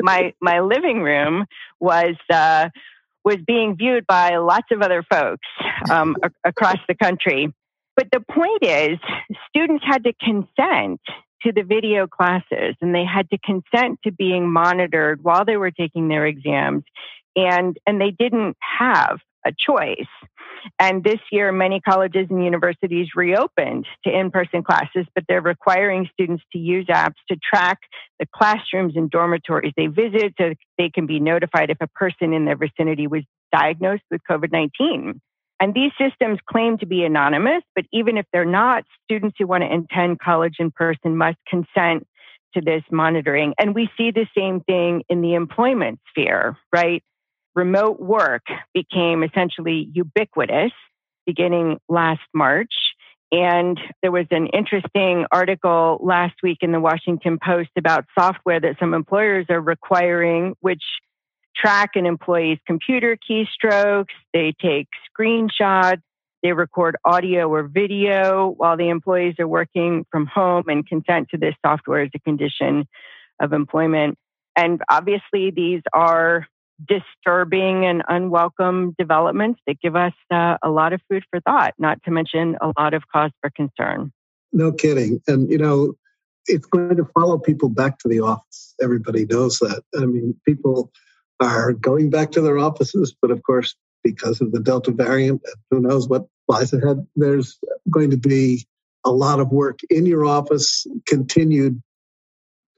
my 0.00 0.32
my 0.40 0.60
living 0.60 1.02
room 1.02 1.46
was 1.80 2.16
uh, 2.30 2.68
was 3.24 3.36
being 3.46 3.76
viewed 3.76 4.06
by 4.06 4.36
lots 4.36 4.66
of 4.70 4.82
other 4.82 5.04
folks 5.08 5.46
um, 5.90 6.16
across 6.44 6.78
the 6.88 6.94
country. 6.94 7.52
But 7.96 8.08
the 8.10 8.20
point 8.20 8.62
is, 8.62 8.98
students 9.48 9.84
had 9.86 10.04
to 10.04 10.12
consent 10.14 11.00
to 11.42 11.52
the 11.52 11.62
video 11.62 12.06
classes 12.06 12.76
and 12.80 12.94
they 12.94 13.04
had 13.04 13.28
to 13.30 13.38
consent 13.38 13.98
to 14.04 14.12
being 14.12 14.50
monitored 14.50 15.22
while 15.22 15.44
they 15.44 15.56
were 15.56 15.70
taking 15.70 16.08
their 16.08 16.26
exams. 16.26 16.84
And 17.34 17.78
and 17.86 18.00
they 18.00 18.10
didn't 18.10 18.56
have 18.78 19.18
a 19.46 19.52
choice 19.52 20.06
and 20.78 21.02
this 21.02 21.20
year 21.30 21.52
many 21.52 21.80
colleges 21.80 22.26
and 22.30 22.44
universities 22.44 23.08
reopened 23.16 23.86
to 24.04 24.10
in-person 24.10 24.62
classes 24.62 25.06
but 25.14 25.24
they're 25.28 25.40
requiring 25.40 26.08
students 26.12 26.42
to 26.52 26.58
use 26.58 26.86
apps 26.86 27.14
to 27.28 27.36
track 27.36 27.78
the 28.18 28.26
classrooms 28.34 28.94
and 28.96 29.10
dormitories 29.10 29.72
they 29.76 29.86
visit 29.86 30.34
so 30.38 30.52
they 30.78 30.90
can 30.90 31.06
be 31.06 31.20
notified 31.20 31.70
if 31.70 31.78
a 31.80 31.88
person 31.88 32.32
in 32.32 32.44
their 32.44 32.56
vicinity 32.56 33.06
was 33.06 33.22
diagnosed 33.52 34.04
with 34.10 34.20
covid-19 34.30 35.20
and 35.62 35.74
these 35.74 35.92
systems 35.96 36.40
claim 36.50 36.76
to 36.78 36.86
be 36.86 37.04
anonymous, 37.04 37.62
but 37.76 37.84
even 37.92 38.16
if 38.16 38.26
they're 38.32 38.44
not, 38.44 38.82
students 39.04 39.36
who 39.38 39.46
want 39.46 39.62
to 39.62 39.72
attend 39.72 40.18
college 40.18 40.56
in 40.58 40.72
person 40.72 41.16
must 41.16 41.36
consent 41.48 42.04
to 42.54 42.60
this 42.60 42.82
monitoring. 42.90 43.54
And 43.60 43.72
we 43.72 43.88
see 43.96 44.10
the 44.10 44.26
same 44.36 44.60
thing 44.62 45.04
in 45.08 45.20
the 45.22 45.34
employment 45.34 46.00
sphere, 46.08 46.56
right? 46.72 47.04
Remote 47.54 48.00
work 48.00 48.42
became 48.72 49.22
essentially 49.22 49.88
ubiquitous 49.92 50.72
beginning 51.26 51.78
last 51.88 52.22
March. 52.34 52.72
And 53.30 53.78
there 54.02 54.12
was 54.12 54.26
an 54.30 54.48
interesting 54.48 55.24
article 55.32 55.98
last 56.02 56.34
week 56.42 56.58
in 56.60 56.72
the 56.72 56.80
Washington 56.80 57.38
Post 57.42 57.70
about 57.78 58.04
software 58.18 58.60
that 58.60 58.76
some 58.78 58.92
employers 58.92 59.46
are 59.48 59.60
requiring, 59.60 60.54
which 60.60 60.82
track 61.56 61.90
an 61.94 62.06
employee's 62.06 62.58
computer 62.66 63.16
keystrokes, 63.16 64.06
they 64.34 64.54
take 64.60 64.88
screenshots, 65.18 66.02
they 66.42 66.52
record 66.52 66.96
audio 67.04 67.48
or 67.48 67.62
video 67.62 68.52
while 68.56 68.76
the 68.76 68.88
employees 68.88 69.34
are 69.38 69.48
working 69.48 70.04
from 70.10 70.26
home 70.26 70.64
and 70.66 70.86
consent 70.86 71.28
to 71.30 71.38
this 71.38 71.54
software 71.64 72.02
as 72.02 72.10
a 72.14 72.18
condition 72.18 72.84
of 73.40 73.52
employment. 73.52 74.18
And 74.56 74.82
obviously, 74.90 75.50
these 75.50 75.82
are 75.94 76.46
disturbing 76.86 77.84
and 77.84 78.02
unwelcome 78.08 78.94
developments 78.98 79.60
that 79.66 79.80
give 79.80 79.96
us 79.96 80.12
uh, 80.30 80.56
a 80.62 80.70
lot 80.70 80.92
of 80.92 81.00
food 81.08 81.24
for 81.30 81.40
thought, 81.40 81.74
not 81.78 82.02
to 82.04 82.10
mention 82.10 82.56
a 82.60 82.72
lot 82.78 82.94
of 82.94 83.02
cause 83.12 83.30
for 83.40 83.50
concern. 83.50 84.12
No 84.52 84.72
kidding. 84.72 85.20
And, 85.26 85.50
you 85.50 85.58
know, 85.58 85.94
it's 86.46 86.66
going 86.66 86.96
to 86.96 87.06
follow 87.14 87.38
people 87.38 87.68
back 87.68 87.98
to 88.00 88.08
the 88.08 88.20
office. 88.20 88.74
Everybody 88.82 89.26
knows 89.26 89.58
that. 89.58 89.82
I 89.96 90.06
mean, 90.06 90.34
people 90.46 90.90
are 91.40 91.72
going 91.72 92.10
back 92.10 92.32
to 92.32 92.40
their 92.40 92.58
offices, 92.58 93.14
but 93.20 93.30
of 93.30 93.42
course, 93.42 93.74
because 94.04 94.40
of 94.40 94.52
the 94.52 94.60
Delta 94.60 94.90
variant, 94.90 95.42
who 95.70 95.80
knows 95.80 96.08
what 96.08 96.26
lies 96.48 96.72
ahead, 96.72 97.06
there's 97.14 97.58
going 97.90 98.10
to 98.10 98.16
be 98.16 98.66
a 99.04 99.10
lot 99.10 99.40
of 99.40 99.50
work 99.50 99.80
in 99.90 100.06
your 100.06 100.24
office, 100.24 100.86
continued 101.06 101.80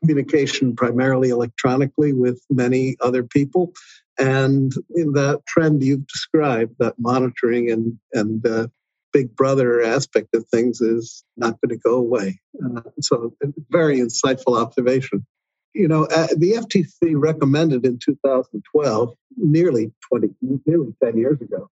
communication 0.04 0.76
primarily 0.76 1.30
electronically 1.30 2.12
with 2.12 2.40
many 2.50 2.96
other 3.00 3.22
people. 3.22 3.72
And 4.18 4.72
in 4.94 5.12
that 5.12 5.42
trend 5.46 5.82
you've 5.82 6.06
described, 6.06 6.76
that 6.78 6.94
monitoring 6.98 7.70
and, 7.70 7.98
and 8.12 8.46
uh, 8.46 8.68
big 9.12 9.34
brother 9.34 9.82
aspect 9.82 10.34
of 10.34 10.46
things 10.48 10.80
is 10.80 11.24
not 11.36 11.60
going 11.60 11.76
to 11.76 11.82
go 11.82 11.96
away. 11.96 12.40
Uh, 12.64 12.82
so, 13.00 13.34
very 13.70 13.98
insightful 13.98 14.60
observation 14.60 15.26
you 15.74 15.88
know, 15.88 16.04
uh, 16.04 16.28
the 16.36 16.52
FTC 16.52 17.14
recommended 17.16 17.84
in 17.84 17.98
2012, 17.98 19.14
nearly 19.36 19.92
20, 20.08 20.28
nearly 20.64 20.94
10 21.02 21.18
years 21.18 21.40
ago, 21.40 21.68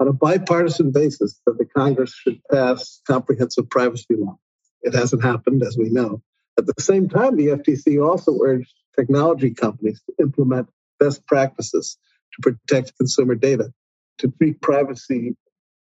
on 0.00 0.08
a 0.08 0.12
bipartisan 0.12 0.90
basis 0.90 1.40
that 1.46 1.56
the 1.56 1.64
Congress 1.64 2.12
should 2.12 2.40
pass 2.50 3.00
comprehensive 3.06 3.70
privacy 3.70 4.16
law. 4.16 4.36
It 4.82 4.94
hasn't 4.94 5.22
happened, 5.22 5.62
as 5.62 5.78
we 5.78 5.88
know. 5.90 6.22
At 6.58 6.66
the 6.66 6.74
same 6.80 7.08
time, 7.08 7.36
the 7.36 7.48
FTC 7.48 8.02
also 8.04 8.38
urged 8.42 8.72
technology 8.96 9.50
companies 9.50 10.00
to 10.06 10.22
implement 10.22 10.68
best 10.98 11.26
practices 11.26 11.98
to 12.32 12.50
protect 12.50 12.96
consumer 12.96 13.34
data, 13.34 13.72
to 14.18 14.28
treat 14.38 14.60
privacy 14.60 15.36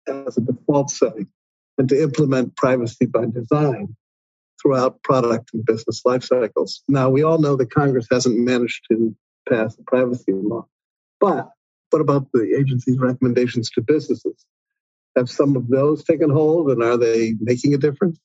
as 0.07 0.37
a 0.37 0.41
default 0.41 0.89
setting, 0.89 1.27
and 1.77 1.87
to 1.89 2.01
implement 2.01 2.55
privacy 2.55 3.05
by 3.05 3.25
design 3.25 3.95
throughout 4.61 5.01
product 5.03 5.51
and 5.53 5.65
business 5.65 6.01
life 6.05 6.23
cycles. 6.23 6.81
Now, 6.87 7.09
we 7.09 7.23
all 7.23 7.37
know 7.37 7.55
that 7.55 7.71
Congress 7.71 8.07
hasn't 8.11 8.37
managed 8.37 8.85
to 8.91 9.15
pass 9.47 9.77
a 9.77 9.83
privacy 9.83 10.33
law, 10.33 10.65
but 11.19 11.49
what 11.89 12.01
about 12.01 12.27
the 12.33 12.55
agency's 12.59 12.97
recommendations 12.97 13.69
to 13.71 13.81
businesses? 13.81 14.45
Have 15.15 15.29
some 15.29 15.55
of 15.55 15.67
those 15.67 16.03
taken 16.03 16.29
hold 16.29 16.69
and 16.69 16.83
are 16.83 16.97
they 16.97 17.35
making 17.39 17.73
a 17.73 17.77
difference? 17.77 18.19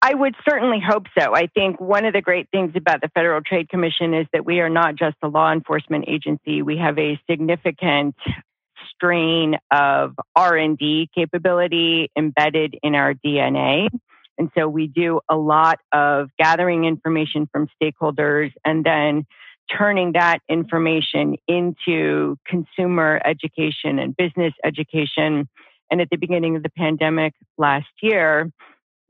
I 0.00 0.14
would 0.14 0.34
certainly 0.48 0.80
hope 0.80 1.06
so. 1.18 1.34
I 1.34 1.48
think 1.48 1.80
one 1.80 2.04
of 2.04 2.12
the 2.12 2.20
great 2.20 2.48
things 2.50 2.72
about 2.76 3.00
the 3.00 3.08
Federal 3.08 3.40
Trade 3.42 3.68
Commission 3.68 4.14
is 4.14 4.26
that 4.32 4.46
we 4.46 4.60
are 4.60 4.68
not 4.68 4.94
just 4.94 5.16
a 5.22 5.28
law 5.28 5.52
enforcement 5.52 6.04
agency. 6.06 6.62
We 6.62 6.76
have 6.78 6.98
a 6.98 7.20
significant 7.28 8.14
strain 8.94 9.56
of 9.72 10.14
R&D 10.36 11.10
capability 11.14 12.10
embedded 12.16 12.76
in 12.82 12.94
our 12.94 13.14
DNA. 13.14 13.88
And 14.38 14.50
so 14.56 14.68
we 14.68 14.86
do 14.86 15.20
a 15.28 15.36
lot 15.36 15.80
of 15.92 16.30
gathering 16.38 16.84
information 16.84 17.48
from 17.50 17.68
stakeholders 17.82 18.52
and 18.64 18.84
then 18.84 19.26
turning 19.76 20.12
that 20.12 20.38
information 20.48 21.36
into 21.48 22.36
consumer 22.46 23.20
education 23.24 23.98
and 23.98 24.16
business 24.16 24.54
education. 24.64 25.48
And 25.90 26.00
at 26.00 26.08
the 26.10 26.16
beginning 26.16 26.54
of 26.54 26.62
the 26.62 26.70
pandemic 26.70 27.34
last 27.58 27.88
year, 28.00 28.50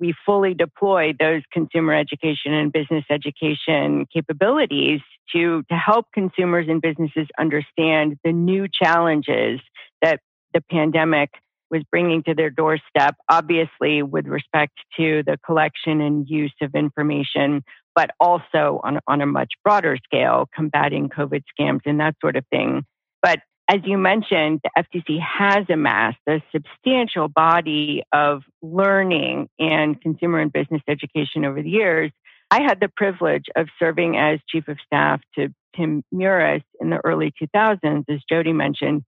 we 0.00 0.14
fully 0.25 0.55
deployed 0.55 1.17
those 1.19 1.43
consumer 1.52 1.95
education 1.95 2.52
and 2.52 2.73
business 2.73 3.05
education 3.11 4.07
capabilities 4.12 5.00
to, 5.33 5.62
to 5.71 5.76
help 5.76 6.07
consumers 6.14 6.67
and 6.69 6.81
businesses 6.81 7.26
understand 7.38 8.17
the 8.25 8.33
new 8.33 8.67
challenges 8.69 9.61
that 10.02 10.21
the 10.55 10.61
pandemic 10.71 11.31
was 11.71 11.83
bringing 11.90 12.23
to 12.23 12.35
their 12.35 12.50
doorstep, 12.50 13.17
obviously 13.28 14.02
with 14.02 14.26
respect 14.26 14.73
to 14.97 15.23
the 15.26 15.37
collection 15.45 16.00
and 16.00 16.26
use 16.28 16.55
of 16.62 16.75
information, 16.75 17.62
but 17.95 18.11
also 18.21 18.81
on, 18.85 19.00
on 19.07 19.21
a 19.21 19.26
much 19.26 19.52
broader 19.64 19.99
scale, 20.02 20.49
combating 20.55 21.09
COVID 21.09 21.43
scams 21.59 21.81
and 21.85 22.00
that 22.00 22.14
sort 22.21 22.37
of 22.37 22.45
thing. 22.50 22.85
But 23.23 23.40
as 23.69 23.81
you 23.85 23.99
mentioned, 23.99 24.61
the 24.65 24.71
FTC 24.79 25.21
has 25.21 25.67
amassed 25.69 26.19
a 26.27 26.43
substantial 26.53 27.29
body 27.29 28.03
of 28.13 28.43
learning 28.63 29.49
and 29.59 30.01
consumer 30.01 30.41
and 30.41 30.53
business 30.53 30.81
education 30.89 31.45
over 31.45 31.63
the 31.63 31.69
years. 31.69 32.11
I 32.51 32.63
had 32.63 32.81
the 32.81 32.89
privilege 32.89 33.45
of 33.57 33.69
serving 33.79 34.17
as 34.17 34.41
chief 34.49 34.69
of 34.69 34.79
staff 34.87 35.21
to 35.35 35.49
Tim 35.77 36.03
Muris 36.15 36.63
in 36.81 36.89
the 36.89 37.01
early 37.05 37.33
2000s, 37.41 38.05
as 38.09 38.21
Jody 38.29 38.55
mentioned. 38.55 39.05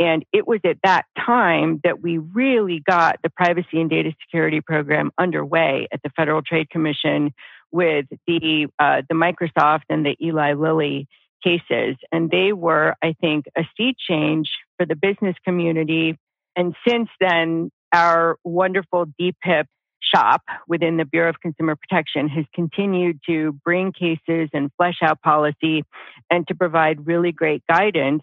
And 0.00 0.24
it 0.32 0.48
was 0.48 0.60
at 0.64 0.78
that 0.82 1.04
time 1.16 1.80
that 1.84 2.02
we 2.02 2.18
really 2.18 2.82
got 2.84 3.18
the 3.22 3.30
privacy 3.30 3.80
and 3.80 3.90
data 3.90 4.12
security 4.22 4.60
program 4.60 5.12
underway 5.18 5.86
at 5.92 6.00
the 6.02 6.10
Federal 6.16 6.42
Trade 6.42 6.70
Commission 6.70 7.32
with 7.70 8.06
the 8.26 8.66
uh, 8.78 9.02
the 9.08 9.14
Microsoft 9.14 9.82
and 9.88 10.04
the 10.04 10.16
Eli 10.20 10.54
Lilly 10.54 11.06
cases. 11.42 11.96
And 12.12 12.30
they 12.30 12.52
were, 12.52 12.94
I 13.02 13.14
think, 13.20 13.46
a 13.56 13.62
sea 13.76 13.94
change 14.08 14.50
for 14.76 14.86
the 14.86 14.96
business 14.96 15.36
community. 15.44 16.18
And 16.56 16.74
since 16.86 17.08
then, 17.20 17.70
our 17.92 18.36
wonderful 18.44 19.06
DPIP 19.20 19.66
shop 20.02 20.42
within 20.66 20.96
the 20.96 21.04
Bureau 21.04 21.30
of 21.30 21.40
Consumer 21.40 21.76
Protection 21.76 22.28
has 22.28 22.44
continued 22.54 23.20
to 23.28 23.52
bring 23.64 23.92
cases 23.92 24.48
and 24.52 24.70
flesh 24.76 24.98
out 25.02 25.20
policy 25.22 25.84
and 26.30 26.46
to 26.48 26.54
provide 26.54 27.06
really 27.06 27.32
great 27.32 27.62
guidance, 27.68 28.22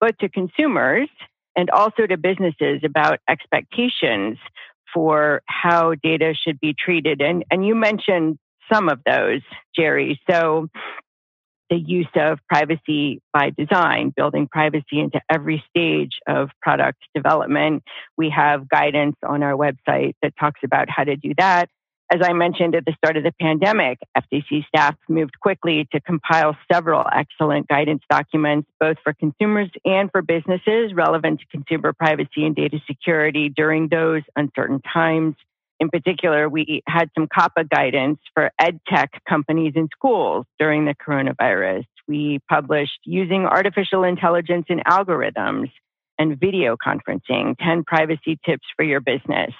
both 0.00 0.16
to 0.18 0.28
consumers 0.28 1.08
and 1.56 1.70
also 1.70 2.06
to 2.06 2.16
businesses 2.16 2.80
about 2.84 3.18
expectations 3.28 4.38
for 4.92 5.42
how 5.46 5.94
data 6.02 6.34
should 6.34 6.58
be 6.58 6.74
treated. 6.76 7.20
And, 7.20 7.44
and 7.50 7.66
you 7.66 7.74
mentioned 7.74 8.38
some 8.72 8.88
of 8.88 9.00
those, 9.04 9.42
Jerry. 9.76 10.20
So 10.28 10.68
the 11.70 11.76
use 11.76 12.08
of 12.16 12.38
privacy 12.48 13.22
by 13.32 13.50
design, 13.50 14.12
building 14.14 14.48
privacy 14.48 14.98
into 14.98 15.20
every 15.30 15.64
stage 15.70 16.18
of 16.28 16.50
product 16.60 16.98
development. 17.14 17.84
We 18.18 18.30
have 18.30 18.68
guidance 18.68 19.16
on 19.26 19.42
our 19.42 19.52
website 19.52 20.14
that 20.22 20.34
talks 20.38 20.60
about 20.64 20.90
how 20.90 21.04
to 21.04 21.16
do 21.16 21.32
that. 21.38 21.70
As 22.12 22.20
I 22.24 22.32
mentioned 22.32 22.74
at 22.74 22.84
the 22.84 22.92
start 22.96 23.16
of 23.16 23.22
the 23.22 23.32
pandemic, 23.40 24.00
FTC 24.18 24.66
staff 24.66 24.96
moved 25.08 25.38
quickly 25.38 25.86
to 25.92 26.00
compile 26.00 26.56
several 26.70 27.04
excellent 27.14 27.68
guidance 27.68 28.02
documents, 28.10 28.68
both 28.80 28.96
for 29.04 29.12
consumers 29.12 29.70
and 29.84 30.10
for 30.10 30.20
businesses 30.20 30.92
relevant 30.92 31.38
to 31.38 31.46
consumer 31.56 31.92
privacy 31.92 32.44
and 32.44 32.56
data 32.56 32.80
security 32.88 33.48
during 33.48 33.86
those 33.86 34.22
uncertain 34.34 34.80
times. 34.92 35.36
In 35.80 35.88
particular, 35.88 36.48
we 36.48 36.82
had 36.86 37.10
some 37.16 37.26
COPPA 37.26 37.70
guidance 37.70 38.18
for 38.34 38.50
ed 38.58 38.80
tech 38.86 39.10
companies 39.26 39.72
in 39.74 39.88
schools 39.96 40.44
during 40.58 40.84
the 40.84 40.94
coronavirus. 40.94 41.84
We 42.06 42.40
published 42.50 43.00
using 43.04 43.46
artificial 43.46 44.04
intelligence 44.04 44.66
in 44.68 44.80
algorithms 44.80 45.70
and 46.18 46.38
video 46.38 46.76
conferencing, 46.76 47.56
10 47.58 47.84
privacy 47.84 48.38
tips 48.44 48.66
for 48.76 48.84
your 48.84 49.00
business. 49.00 49.52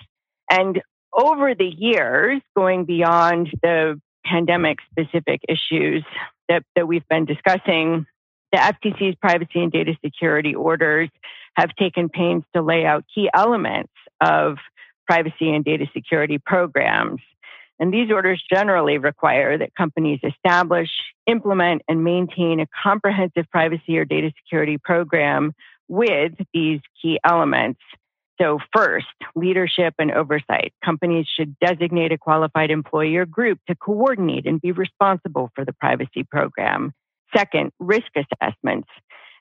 And 0.50 0.82
over 1.12 1.54
the 1.54 1.64
years, 1.64 2.42
going 2.54 2.84
beyond 2.84 3.48
the 3.62 3.98
pandemic 4.26 4.78
specific 4.90 5.40
issues 5.48 6.04
that, 6.50 6.64
that 6.76 6.86
we've 6.86 7.08
been 7.08 7.24
discussing, 7.24 8.04
the 8.52 8.58
FTC's 8.58 9.16
privacy 9.22 9.62
and 9.62 9.72
data 9.72 9.96
security 10.04 10.54
orders 10.54 11.08
have 11.54 11.70
taken 11.76 12.10
pains 12.10 12.44
to 12.54 12.60
lay 12.60 12.84
out 12.84 13.04
key 13.14 13.30
elements 13.34 13.92
of 14.20 14.58
privacy 15.10 15.52
and 15.52 15.64
data 15.64 15.86
security 15.92 16.38
programs. 16.38 17.20
And 17.80 17.92
these 17.92 18.12
orders 18.12 18.40
generally 18.52 18.98
require 18.98 19.58
that 19.58 19.74
companies 19.74 20.20
establish, 20.22 20.88
implement, 21.26 21.82
and 21.88 22.04
maintain 22.04 22.60
a 22.60 22.66
comprehensive 22.80 23.50
privacy 23.50 23.98
or 23.98 24.04
data 24.04 24.30
security 24.40 24.78
program 24.78 25.52
with 25.88 26.32
these 26.54 26.78
key 27.02 27.18
elements. 27.24 27.80
So, 28.40 28.58
first, 28.74 29.06
leadership 29.34 29.94
and 29.98 30.12
oversight. 30.12 30.72
Companies 30.84 31.26
should 31.26 31.58
designate 31.58 32.12
a 32.12 32.18
qualified 32.18 32.70
employee 32.70 33.16
or 33.16 33.26
group 33.26 33.58
to 33.68 33.74
coordinate 33.74 34.46
and 34.46 34.60
be 34.60 34.70
responsible 34.70 35.50
for 35.56 35.64
the 35.64 35.72
privacy 35.72 36.22
program. 36.22 36.92
Second, 37.36 37.72
risk 37.80 38.12
assessments. 38.14 38.88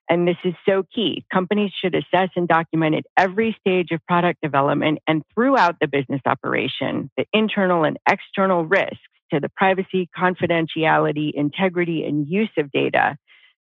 And 0.10 0.28
this 0.28 0.38
is 0.44 0.56
so 0.68 0.84
key. 0.94 1.24
Companies 1.32 1.72
should 1.80 1.94
assess 1.94 2.30
and 2.36 2.48
document 2.48 2.96
at 2.96 3.04
every 3.16 3.56
stage 3.60 3.92
of 3.92 4.04
product 4.08 4.42
development 4.42 5.00
and 5.08 5.22
throughout 5.34 5.76
the 5.80 5.88
business 5.88 6.22
operation 6.26 7.12
the 7.16 7.26
internal 7.32 7.84
and 7.84 7.98
external 8.10 8.66
risks 8.66 8.98
to 9.32 9.40
the 9.40 9.50
privacy, 9.50 10.10
confidentiality, 10.18 11.32
integrity, 11.34 12.04
and 12.04 12.28
use 12.28 12.50
of 12.58 12.72
data 12.72 13.16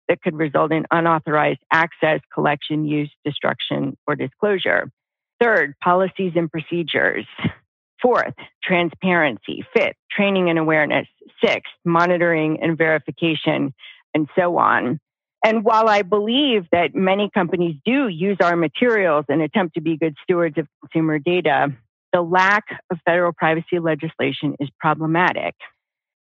that 0.07 0.21
could 0.23 0.35
result 0.35 0.71
in 0.71 0.85
unauthorized 0.91 1.59
access, 1.71 2.19
collection, 2.33 2.85
use, 2.85 3.11
destruction, 3.23 3.95
or 4.07 4.15
disclosure. 4.15 4.91
Third, 5.39 5.75
policies 5.81 6.33
and 6.35 6.51
procedures. 6.51 7.25
Fourth, 8.01 8.33
transparency. 8.63 9.63
Fifth, 9.73 9.95
training 10.11 10.49
and 10.49 10.57
awareness. 10.57 11.07
Sixth, 11.43 11.71
monitoring 11.85 12.59
and 12.61 12.77
verification, 12.77 13.73
and 14.13 14.27
so 14.37 14.57
on. 14.57 14.99
And 15.43 15.63
while 15.63 15.87
I 15.87 16.01
believe 16.01 16.65
that 16.71 16.93
many 16.93 17.29
companies 17.33 17.77
do 17.85 18.07
use 18.07 18.37
our 18.41 18.55
materials 18.55 19.25
and 19.29 19.41
attempt 19.41 19.75
to 19.75 19.81
be 19.81 19.97
good 19.97 20.15
stewards 20.23 20.57
of 20.57 20.67
consumer 20.81 21.17
data, 21.17 21.69
the 22.11 22.21
lack 22.21 22.65
of 22.91 22.97
federal 23.05 23.31
privacy 23.31 23.79
legislation 23.79 24.55
is 24.59 24.69
problematic 24.79 25.55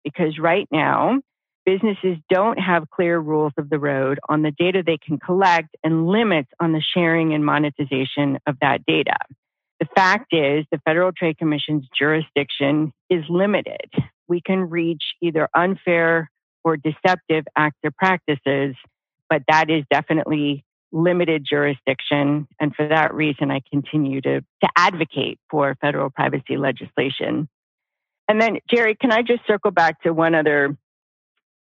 because 0.04 0.38
right 0.40 0.68
now, 0.72 1.20
businesses 1.66 2.18
don't 2.30 2.58
have 2.60 2.90
clear 2.90 3.20
rules 3.20 3.54
of 3.58 3.70
the 3.70 3.80
road 3.80 4.20
on 4.30 4.42
the 4.42 4.52
data 4.52 4.84
they 4.86 4.98
can 4.98 5.20
collect 5.20 5.76
and 5.84 6.08
limits 6.08 6.50
on 6.62 6.72
the 6.72 6.82
sharing 6.94 7.34
and 7.34 7.44
monetization 7.44 8.38
of 8.48 8.56
that 8.62 8.86
data. 8.86 9.18
The 9.80 9.88
fact 9.96 10.34
is, 10.34 10.66
the 10.72 10.80
Federal 10.86 11.12
Trade 11.12 11.38
Commission's 11.38 11.86
jurisdiction 11.98 12.94
is 13.10 13.24
limited. 13.30 13.92
We 14.28 14.42
can 14.42 14.70
reach 14.70 15.04
either 15.22 15.50
unfair 15.56 16.32
or 16.64 16.78
deceptive 16.78 17.46
acts 17.56 17.80
or 17.84 17.92
practices 17.92 18.76
but 19.30 19.44
that 19.48 19.70
is 19.70 19.84
definitely 19.92 20.63
limited 20.92 21.46
jurisdiction. 21.48 22.48
And 22.60 22.76
for 22.76 22.88
that 22.88 23.13
reason, 23.13 23.52
I 23.52 23.62
continue 23.70 24.22
to, 24.22 24.42
to 24.42 24.70
advocate 24.76 25.40
for 25.50 25.76
federal 25.82 26.10
privacy 26.10 26.58
legislation. 26.58 27.50
And 28.28 28.42
then, 28.42 28.60
Jerry, 28.70 28.96
can 28.96 29.12
I 29.12 29.22
just 29.22 29.46
circle 29.48 29.72
back 29.72 30.02
to 30.04 30.13
one 30.13 30.36
other 30.36 30.78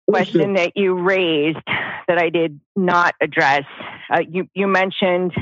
question 0.09 0.55
that 0.55 0.77
you 0.77 0.95
raised 0.95 1.59
that 1.67 2.19
I 2.19 2.31
did 2.31 2.61
not 2.77 3.15
address? 3.21 3.65
Uh, 4.11 4.23
you, 4.29 4.49
you 4.55 4.67
mentioned 4.67 5.33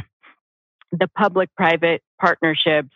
the 0.92 1.08
public 1.08 1.48
private 1.56 2.02
partnerships 2.20 2.94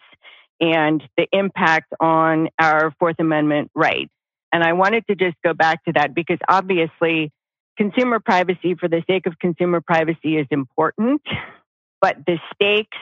and 0.61 1.02
the 1.16 1.26
impact 1.33 1.92
on 2.00 2.48
our 2.59 2.92
Fourth 2.98 3.16
Amendment 3.18 3.70
rights. 3.74 4.12
And 4.52 4.62
I 4.62 4.72
wanted 4.72 5.07
to 5.09 5.14
just 5.14 5.37
go 5.44 5.52
back 5.52 5.85
to 5.85 5.92
that 5.94 6.14
because 6.14 6.38
obviously 6.48 7.33
consumer 7.76 8.20
privacy 8.20 8.74
for 8.74 8.88
the 8.88 9.02
sake 9.06 9.26
of 9.26 9.38
consumer 9.38 9.80
privacy 9.80 10.36
is 10.36 10.46
important, 10.50 11.22
but 12.00 12.16
the 12.26 12.38
stakes 12.54 12.98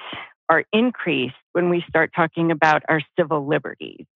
are 0.49 0.65
increased 0.73 1.35
when 1.53 1.71
we 1.71 1.85
start 1.89 2.11
talking 2.15 2.51
about 2.51 2.83
our 2.89 3.01
civil 3.19 3.47
liberties. 3.47 4.07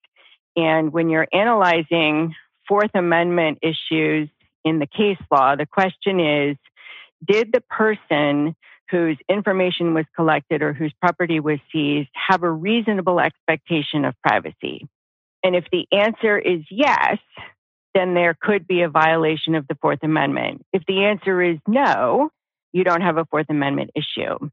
And 0.57 0.93
when 0.93 1.09
you're 1.09 1.29
analyzing 1.33 2.35
Fourth 2.67 2.91
Amendment 2.95 3.59
issues 3.63 4.29
in 4.65 4.79
the 4.79 4.87
case 4.87 5.19
law, 5.31 5.57
the 5.57 5.67
question 5.67 6.21
is 6.21 6.57
Did 7.27 7.53
the 7.53 7.63
person 7.63 8.55
whose 8.91 9.19
information 9.29 9.95
was 9.95 10.05
collected 10.17 10.63
or 10.63 10.73
whose 10.73 10.93
property 11.01 11.41
was 11.41 11.59
seized 11.73 12.09
have 12.29 12.43
a 12.43 12.51
reasonable 12.51 13.21
expectation 13.21 14.05
of 14.05 14.15
privacy? 14.23 14.87
And 15.45 15.55
if 15.55 15.65
the 15.71 15.87
answer 15.93 16.39
is 16.39 16.61
yes, 16.71 17.19
then 17.95 18.15
there 18.15 18.37
could 18.41 18.67
be 18.67 18.83
a 18.83 18.89
violation 18.89 19.55
of 19.55 19.67
the 19.69 19.77
Fourth 19.81 20.01
Amendment. 20.03 20.65
If 20.73 20.83
the 20.87 21.05
answer 21.05 21.43
is 21.43 21.59
no, 21.67 22.31
you 22.73 22.85
don't 22.85 23.01
have 23.01 23.17
a 23.17 23.25
Fourth 23.25 23.47
Amendment 23.49 23.91
issue. 23.95 24.51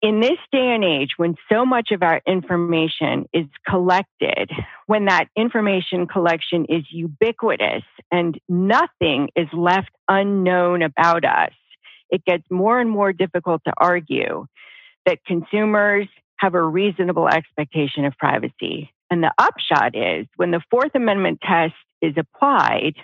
In 0.00 0.20
this 0.20 0.38
day 0.52 0.74
and 0.74 0.84
age, 0.84 1.10
when 1.16 1.34
so 1.50 1.66
much 1.66 1.90
of 1.90 2.04
our 2.04 2.20
information 2.24 3.28
is 3.32 3.46
collected, 3.68 4.50
when 4.86 5.06
that 5.06 5.26
information 5.36 6.06
collection 6.06 6.66
is 6.68 6.84
ubiquitous 6.90 7.82
and 8.12 8.38
nothing 8.48 9.30
is 9.34 9.48
left 9.52 9.90
unknown 10.08 10.82
about 10.82 11.24
us, 11.24 11.52
it 12.10 12.24
gets 12.24 12.44
more 12.48 12.80
and 12.80 12.88
more 12.88 13.12
difficult 13.12 13.62
to 13.66 13.72
argue 13.76 14.46
that 15.04 15.24
consumers 15.26 16.06
have 16.36 16.54
a 16.54 16.62
reasonable 16.62 17.28
expectation 17.28 18.04
of 18.04 18.16
privacy. 18.18 18.92
And 19.10 19.22
the 19.22 19.32
upshot 19.36 19.96
is 19.96 20.26
when 20.36 20.52
the 20.52 20.62
Fourth 20.70 20.94
Amendment 20.94 21.40
test 21.42 21.74
is 22.02 22.14
applied, 22.16 22.94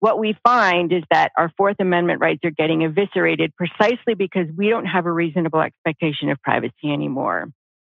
what 0.00 0.18
we 0.18 0.36
find 0.44 0.92
is 0.92 1.02
that 1.10 1.32
our 1.38 1.50
Fourth 1.56 1.76
Amendment 1.80 2.20
rights 2.20 2.40
are 2.44 2.50
getting 2.50 2.82
eviscerated 2.82 3.54
precisely 3.56 4.14
because 4.14 4.46
we 4.54 4.68
don't 4.68 4.84
have 4.84 5.06
a 5.06 5.12
reasonable 5.12 5.60
expectation 5.60 6.28
of 6.28 6.40
privacy 6.42 6.92
anymore. 6.92 7.48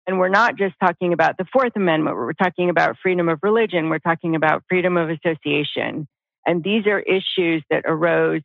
And 0.08 0.20
we're 0.20 0.30
not 0.30 0.56
just 0.56 0.76
talking 0.80 1.14
about 1.14 1.38
the 1.38 1.46
Fourth 1.52 1.76
Amendment, 1.76 2.16
we're 2.16 2.34
talking 2.34 2.70
about 2.70 2.98
freedom 3.02 3.28
of 3.28 3.40
religion, 3.42 3.90
we're 3.90 3.98
talking 3.98 4.36
about 4.36 4.64
freedom 4.70 4.98
of 4.98 5.10
association. 5.10 6.08
And 6.46 6.64
these 6.64 6.86
are 6.86 7.00
issues 7.00 7.64
that 7.72 7.86
arose 7.86 8.42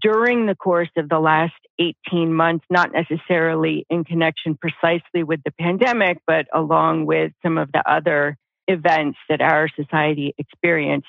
during 0.00 0.46
the 0.46 0.54
course 0.54 0.90
of 0.96 1.08
the 1.08 1.18
last 1.18 1.54
18 1.80 2.32
months, 2.32 2.64
not 2.70 2.92
necessarily 2.92 3.86
in 3.90 4.04
connection 4.04 4.56
precisely 4.56 5.24
with 5.24 5.40
the 5.44 5.50
pandemic, 5.50 6.18
but 6.26 6.46
along 6.54 7.06
with 7.06 7.32
some 7.42 7.58
of 7.58 7.72
the 7.72 7.82
other 7.90 8.36
events 8.70 9.18
that 9.28 9.40
our 9.40 9.68
society 9.68 10.34
experienced. 10.38 11.08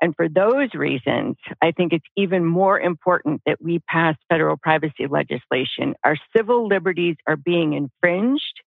And 0.00 0.14
for 0.16 0.28
those 0.28 0.74
reasons, 0.74 1.36
I 1.62 1.70
think 1.70 1.92
it's 1.92 2.06
even 2.16 2.44
more 2.44 2.78
important 2.80 3.42
that 3.46 3.62
we 3.62 3.80
pass 3.88 4.16
federal 4.28 4.56
privacy 4.56 5.06
legislation. 5.08 5.94
Our 6.04 6.16
civil 6.36 6.66
liberties 6.66 7.16
are 7.26 7.36
being 7.36 7.74
infringed, 7.74 8.62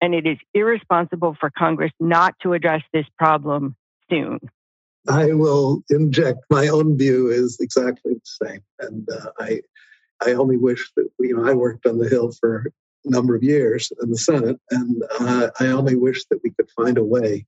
and 0.00 0.14
it 0.14 0.26
is 0.26 0.38
irresponsible 0.54 1.36
for 1.40 1.50
Congress 1.50 1.92
not 1.98 2.34
to 2.42 2.52
address 2.52 2.82
this 2.92 3.06
problem 3.18 3.74
soon. 4.08 4.38
I 5.08 5.32
will 5.32 5.82
inject 5.88 6.40
my 6.50 6.68
own 6.68 6.96
view 6.96 7.28
is 7.28 7.58
exactly 7.60 8.14
the 8.14 8.46
same, 8.46 8.60
and 8.80 9.08
uh, 9.10 9.30
I 9.38 9.60
I 10.24 10.32
only 10.34 10.56
wish 10.56 10.90
that 10.96 11.08
you 11.18 11.36
know 11.36 11.44
I 11.50 11.54
worked 11.54 11.86
on 11.86 11.98
the 11.98 12.08
Hill 12.08 12.32
for 12.38 12.66
a 13.04 13.10
number 13.10 13.34
of 13.34 13.42
years 13.42 13.90
in 14.02 14.10
the 14.10 14.18
Senate, 14.18 14.60
and 14.70 15.02
uh, 15.18 15.50
I 15.58 15.68
only 15.68 15.96
wish 15.96 16.24
that 16.26 16.40
we 16.44 16.50
could 16.50 16.70
find 16.76 16.98
a 16.98 17.04
way 17.04 17.46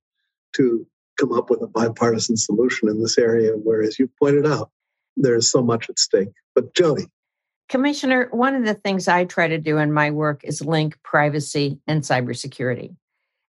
to 0.55 0.87
come 1.19 1.33
up 1.33 1.51
with 1.51 1.63
a 1.63 1.67
bipartisan 1.67 2.37
solution 2.37 2.89
in 2.89 3.01
this 3.01 3.19
area, 3.19 3.53
whereas 3.53 3.99
you 3.99 4.09
pointed 4.19 4.47
out, 4.47 4.71
there 5.17 5.37
is 5.37 5.51
so 5.51 5.63
much 5.63 5.89
at 5.91 5.99
stake. 5.99 6.33
But 6.55 6.75
Jody. 6.75 7.07
Commissioner, 7.69 8.29
one 8.33 8.55
of 8.55 8.65
the 8.65 8.75
things 8.75 9.09
I 9.09 9.25
try 9.25 9.49
to 9.49 9.59
do 9.59 9.79
in 9.79 9.93
my 9.93 10.11
work 10.11 10.43
is 10.45 10.61
link 10.61 10.99
privacy 11.03 11.79
and 11.87 12.03
cybersecurity. 12.03 12.97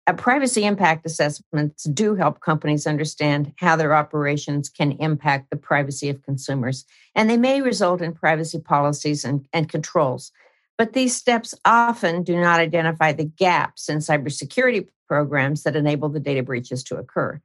Uh, 0.08 0.14
privacy 0.14 0.64
impact 0.64 1.06
assessments 1.06 1.84
do 1.84 2.16
help 2.16 2.40
companies 2.40 2.88
understand 2.88 3.54
how 3.58 3.76
their 3.76 3.94
operations 3.94 4.70
can 4.70 4.94
impact 4.94 5.50
the 5.50 5.58
privacy 5.58 6.10
of 6.10 6.24
consumers, 6.24 6.86
and 7.14 7.30
they 7.30 7.38
may 7.38 7.62
result 7.62 8.02
in 8.02 8.14
privacy 8.14 8.60
policies 8.60 9.26
and, 9.26 9.46
and 9.52 9.68
controls. 9.68 10.32
But 10.78 10.94
these 10.94 11.16
steps 11.16 11.54
often 11.66 12.24
do 12.24 12.40
not 12.40 12.60
identify 12.60 13.12
the 13.12 13.26
gaps 13.26 13.90
in 13.90 13.98
cybersecurity 13.98 14.88
programs 15.08 15.64
that 15.64 15.76
enable 15.76 16.10
the 16.10 16.20
data 16.20 16.44
breaches 16.44 16.84
to 16.86 16.98
occur. 16.98 17.42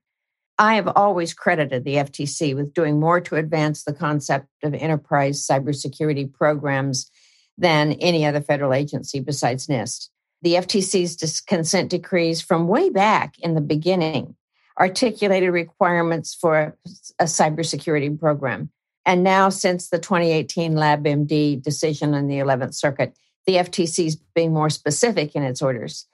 I 0.58 0.74
have 0.74 0.88
always 0.88 1.34
credited 1.34 1.84
the 1.84 1.96
FTC 1.96 2.54
with 2.54 2.74
doing 2.74 3.00
more 3.00 3.20
to 3.22 3.36
advance 3.36 3.84
the 3.84 3.94
concept 3.94 4.46
of 4.62 4.74
enterprise 4.74 5.46
cybersecurity 5.46 6.32
programs 6.32 7.10
than 7.58 7.92
any 7.94 8.24
other 8.26 8.40
federal 8.40 8.74
agency 8.74 9.20
besides 9.20 9.66
NIST. 9.66 10.08
The 10.42 10.54
FTC's 10.54 11.40
consent 11.40 11.90
decrees 11.90 12.40
from 12.40 12.68
way 12.68 12.90
back 12.90 13.38
in 13.38 13.54
the 13.54 13.60
beginning 13.60 14.36
articulated 14.78 15.52
requirements 15.52 16.34
for 16.34 16.76
a 17.18 17.24
cybersecurity 17.24 18.18
program. 18.18 18.70
And 19.04 19.22
now, 19.22 19.48
since 19.48 19.88
the 19.88 19.98
2018 19.98 20.74
LabMD 20.74 21.62
decision 21.62 22.14
in 22.14 22.28
the 22.28 22.38
11th 22.38 22.74
Circuit, 22.74 23.16
the 23.46 23.54
FTC 23.54 24.06
is 24.06 24.16
being 24.34 24.52
more 24.52 24.70
specific 24.70 25.34
in 25.34 25.42
its 25.42 25.60
orders. 25.60 26.06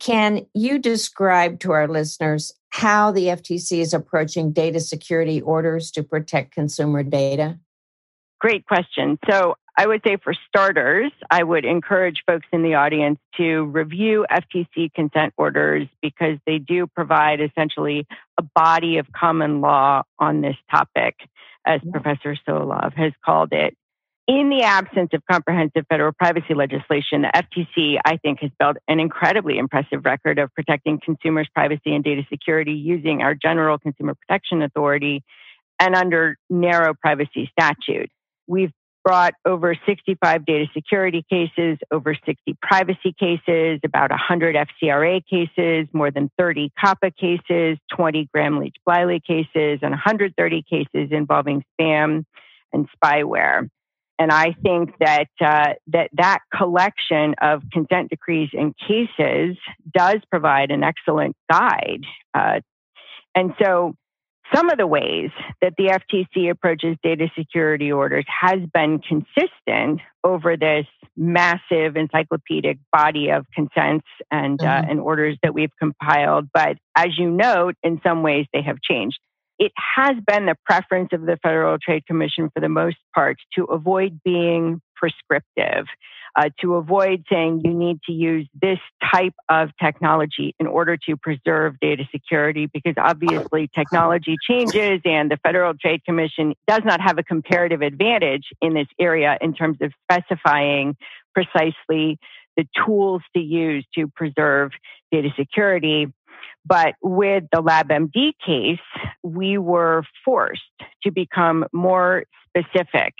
Can 0.00 0.46
you 0.54 0.78
describe 0.78 1.60
to 1.60 1.72
our 1.72 1.86
listeners 1.86 2.52
how 2.70 3.12
the 3.12 3.26
FTC 3.26 3.80
is 3.80 3.92
approaching 3.92 4.50
data 4.52 4.80
security 4.80 5.42
orders 5.42 5.90
to 5.92 6.02
protect 6.02 6.52
consumer 6.54 7.02
data? 7.02 7.58
Great 8.40 8.66
question. 8.66 9.18
So, 9.28 9.56
I 9.76 9.86
would 9.86 10.02
say 10.04 10.18
for 10.22 10.34
starters, 10.48 11.12
I 11.30 11.42
would 11.42 11.64
encourage 11.64 12.24
folks 12.26 12.46
in 12.52 12.62
the 12.62 12.74
audience 12.74 13.18
to 13.38 13.64
review 13.64 14.26
FTC 14.30 14.92
consent 14.92 15.32
orders 15.38 15.86
because 16.02 16.36
they 16.44 16.58
do 16.58 16.86
provide 16.86 17.40
essentially 17.40 18.06
a 18.36 18.42
body 18.42 18.98
of 18.98 19.06
common 19.12 19.62
law 19.62 20.02
on 20.18 20.42
this 20.42 20.56
topic, 20.70 21.14
as 21.64 21.80
yeah. 21.82 21.92
Professor 21.92 22.36
Solove 22.46 22.94
has 22.94 23.12
called 23.24 23.52
it 23.52 23.74
in 24.30 24.48
the 24.48 24.62
absence 24.62 25.10
of 25.12 25.22
comprehensive 25.28 25.84
federal 25.88 26.12
privacy 26.12 26.54
legislation, 26.54 27.22
the 27.22 27.32
FTC, 27.34 27.98
I 28.04 28.16
think, 28.18 28.38
has 28.42 28.52
built 28.60 28.76
an 28.86 29.00
incredibly 29.00 29.58
impressive 29.58 30.04
record 30.04 30.38
of 30.38 30.54
protecting 30.54 31.00
consumers' 31.04 31.48
privacy 31.52 31.92
and 31.92 32.04
data 32.04 32.22
security 32.30 32.74
using 32.74 33.22
our 33.22 33.34
General 33.34 33.76
Consumer 33.76 34.14
Protection 34.14 34.62
Authority 34.62 35.24
and 35.80 35.96
under 35.96 36.36
narrow 36.48 36.94
privacy 36.94 37.50
statute. 37.50 38.08
We've 38.46 38.70
brought 39.04 39.34
over 39.44 39.74
65 39.84 40.46
data 40.46 40.66
security 40.74 41.24
cases, 41.28 41.78
over 41.90 42.14
60 42.14 42.56
privacy 42.62 43.12
cases, 43.18 43.80
about 43.84 44.10
100 44.10 44.54
FCRA 44.54 45.22
cases, 45.28 45.88
more 45.92 46.12
than 46.12 46.30
30 46.38 46.70
COPPA 46.80 47.16
cases, 47.16 47.78
20 47.96 48.28
Gramm-Leach 48.32 48.76
Bliley 48.88 49.20
cases, 49.24 49.80
and 49.82 49.90
130 49.90 50.62
cases 50.70 51.08
involving 51.10 51.64
spam 51.80 52.24
and 52.72 52.88
spyware. 53.02 53.68
And 54.20 54.30
I 54.30 54.54
think 54.62 54.90
that 55.00 55.28
uh, 55.40 55.72
that 55.88 56.10
that 56.18 56.40
collection 56.54 57.34
of 57.40 57.62
consent 57.72 58.10
decrees 58.10 58.50
and 58.52 58.74
cases 58.76 59.56
does 59.96 60.18
provide 60.30 60.70
an 60.70 60.84
excellent 60.84 61.36
guide. 61.50 62.02
Uh, 62.34 62.60
and 63.34 63.54
so, 63.62 63.94
some 64.54 64.68
of 64.68 64.76
the 64.76 64.86
ways 64.86 65.30
that 65.62 65.72
the 65.78 65.98
FTC 65.98 66.50
approaches 66.50 66.98
data 67.02 67.28
security 67.38 67.92
orders 67.92 68.26
has 68.42 68.58
been 68.74 68.98
consistent 68.98 70.02
over 70.22 70.54
this 70.54 70.84
massive 71.16 71.96
encyclopedic 71.96 72.76
body 72.92 73.30
of 73.30 73.46
consents 73.54 74.06
and, 74.30 74.60
uh, 74.60 74.64
mm-hmm. 74.66 74.84
uh, 74.86 74.90
and 74.90 75.00
orders 75.00 75.38
that 75.42 75.54
we've 75.54 75.74
compiled. 75.78 76.48
But 76.52 76.76
as 76.94 77.16
you 77.16 77.30
note, 77.30 77.74
in 77.82 78.02
some 78.04 78.22
ways 78.22 78.44
they 78.52 78.62
have 78.62 78.82
changed 78.82 79.18
it 79.60 79.72
has 79.96 80.16
been 80.26 80.46
the 80.46 80.56
preference 80.64 81.10
of 81.12 81.20
the 81.20 81.38
Federal 81.42 81.78
Trade 81.78 82.06
Commission 82.06 82.50
for 82.52 82.60
the 82.60 82.68
most 82.68 82.96
part 83.14 83.36
to 83.56 83.64
avoid 83.64 84.18
being 84.24 84.80
prescriptive, 84.96 85.84
uh, 86.34 86.48
to 86.62 86.76
avoid 86.76 87.24
saying 87.30 87.60
you 87.62 87.74
need 87.74 87.98
to 88.06 88.12
use 88.12 88.48
this 88.60 88.78
type 89.12 89.34
of 89.50 89.68
technology 89.78 90.54
in 90.58 90.66
order 90.66 90.96
to 90.96 91.14
preserve 91.14 91.78
data 91.78 92.04
security, 92.10 92.70
because 92.72 92.94
obviously 92.96 93.68
technology 93.74 94.36
changes 94.48 95.02
and 95.04 95.30
the 95.30 95.36
Federal 95.42 95.74
Trade 95.74 96.04
Commission 96.06 96.54
does 96.66 96.82
not 96.86 97.02
have 97.02 97.18
a 97.18 97.22
comparative 97.22 97.82
advantage 97.82 98.46
in 98.62 98.72
this 98.72 98.88
area 98.98 99.36
in 99.42 99.52
terms 99.52 99.76
of 99.82 99.92
specifying 100.10 100.96
precisely 101.34 102.18
the 102.56 102.66
tools 102.84 103.22
to 103.36 103.42
use 103.42 103.86
to 103.94 104.08
preserve 104.08 104.72
data 105.12 105.28
security. 105.38 106.06
But 106.64 106.94
with 107.02 107.44
the 107.52 107.62
LabMD 107.62 108.32
case, 108.44 108.78
we 109.22 109.58
were 109.58 110.04
forced 110.24 110.62
to 111.04 111.10
become 111.10 111.64
more 111.72 112.24
specific, 112.48 113.14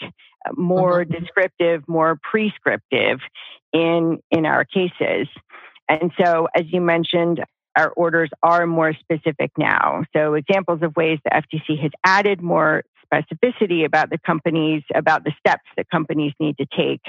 more 0.56 1.04
mm-hmm. 1.04 1.12
descriptive, 1.12 1.82
more 1.88 2.18
prescriptive 2.22 3.20
in, 3.72 4.18
in 4.30 4.46
our 4.46 4.64
cases. 4.64 5.28
And 5.88 6.12
so, 6.22 6.48
as 6.54 6.64
you 6.68 6.80
mentioned, 6.80 7.42
our 7.76 7.90
orders 7.90 8.30
are 8.42 8.66
more 8.66 8.94
specific 8.94 9.50
now. 9.56 10.04
So, 10.14 10.34
examples 10.34 10.80
of 10.82 10.94
ways 10.96 11.18
the 11.24 11.30
FTC 11.30 11.80
has 11.80 11.90
added 12.04 12.42
more 12.42 12.84
specificity 13.12 13.84
about 13.84 14.10
the 14.10 14.18
companies, 14.18 14.82
about 14.94 15.24
the 15.24 15.32
steps 15.38 15.64
that 15.76 15.88
companies 15.90 16.32
need 16.38 16.56
to 16.58 16.66
take 16.76 17.00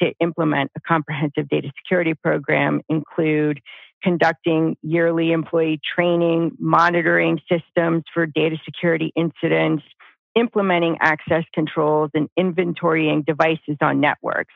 to 0.00 0.12
implement 0.20 0.70
a 0.76 0.80
comprehensive 0.80 1.48
data 1.48 1.70
security 1.82 2.14
program 2.14 2.80
include 2.88 3.60
conducting 4.02 4.76
yearly 4.82 5.32
employee 5.32 5.80
training, 5.94 6.56
monitoring 6.58 7.40
systems 7.50 8.04
for 8.12 8.26
data 8.26 8.56
security 8.64 9.12
incidents, 9.16 9.82
implementing 10.34 10.96
access 11.00 11.44
controls, 11.54 12.10
and 12.14 12.28
inventorying 12.38 13.24
devices 13.24 13.76
on 13.80 14.00
networks. 14.00 14.54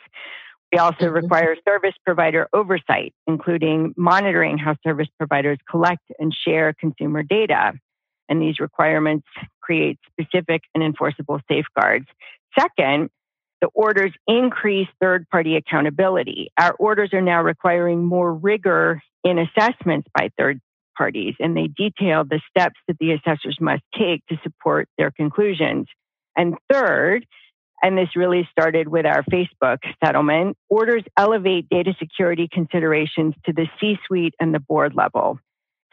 We 0.73 0.79
also 0.79 1.07
mm-hmm. 1.07 1.15
require 1.15 1.57
service 1.67 1.95
provider 2.05 2.49
oversight, 2.53 3.15
including 3.27 3.95
monitoring 3.97 4.59
how 4.59 4.77
service 4.85 5.09
providers 5.19 5.59
collect 5.71 6.03
and 6.19 6.35
share 6.35 6.75
consumer 6.75 7.23
data. 7.23 7.73
And 8.29 8.43
these 8.43 8.59
requirements 8.59 9.27
create 9.61 9.99
specific 10.11 10.63
and 10.75 10.83
enforceable 10.83 11.41
safeguards. 11.49 12.07
Second, 12.59 13.11
the 13.61 13.69
orders 13.75 14.13
increase 14.27 14.89
third 15.01 15.29
party 15.31 15.57
accountability. 15.57 16.51
Our 16.59 16.73
orders 16.75 17.11
are 17.13 17.23
now 17.23 17.43
requiring 17.43 18.05
more 18.05 18.33
rigor 18.33 19.01
in 19.25 19.39
assessments 19.39 20.09
by 20.15 20.31
third 20.39 20.61
parties, 20.97 21.35
and 21.41 21.57
they 21.57 21.69
detail 21.69 22.25
the 22.25 22.41
steps 22.51 22.77
that 22.89 22.99
the 22.99 23.13
assessors 23.13 23.59
must 23.61 23.83
take 23.97 24.25
to 24.27 24.37
support 24.43 24.89
their 24.99 25.11
conclusions. 25.11 25.87
And 26.37 26.57
third, 26.71 27.27
and 27.83 27.97
this 27.97 28.17
really 28.17 28.49
started 28.51 28.89
with 28.89 29.07
our 29.07 29.23
Facebook 29.25 29.79
settlement, 30.05 30.57
orders 30.69 31.05
elevate 31.17 31.69
data 31.69 31.95
security 31.99 32.49
considerations 32.51 33.35
to 33.45 33.53
the 33.53 33.67
C 33.81 33.99
suite 34.07 34.35
and 34.41 34.55
the 34.55 34.61
board 34.61 34.95
level. 34.95 35.39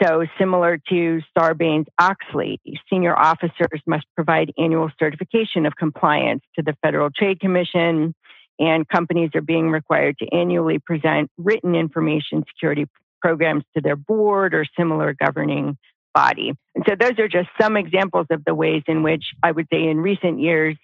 So, 0.04 0.26
similar 0.38 0.80
to 0.90 1.22
Sarbanes 1.38 1.86
Oxley, 2.00 2.60
senior 2.90 3.18
officers 3.18 3.82
must 3.86 4.06
provide 4.16 4.52
annual 4.58 4.90
certification 5.00 5.66
of 5.66 5.76
compliance 5.78 6.42
to 6.56 6.64
the 6.64 6.76
Federal 6.82 7.10
Trade 7.10 7.40
Commission, 7.40 8.14
and 8.60 8.88
companies 8.90 9.30
are 9.34 9.42
being 9.42 9.70
required 9.70 10.18
to 10.18 10.28
annually 10.36 10.80
present 10.80 11.32
written 11.38 11.76
information 11.76 12.44
security 12.54 12.86
programs 13.22 13.64
to 13.76 13.82
their 13.82 13.96
board 13.96 14.54
or 14.54 14.66
similar 14.78 15.14
governing 15.14 15.78
body. 16.14 16.52
And 16.76 16.84
so, 16.88 16.96
those 17.00 17.18
are 17.20 17.30
just 17.30 17.50
some 17.62 17.78
examples 17.78 18.28
of 18.30 18.44
the 18.46 18.54
ways 18.54 18.84
in 18.88 19.04
which 19.04 19.24
I 19.42 19.52
would 19.52 19.68
say 19.72 19.88
in 19.88 20.00
recent 20.00 20.42
years 20.42 20.76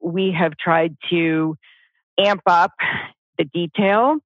we 0.00 0.34
have 0.38 0.56
tried 0.56 0.96
to 1.10 1.56
amp 2.18 2.42
up 2.46 2.72
the 3.36 3.44
detail 3.44 4.16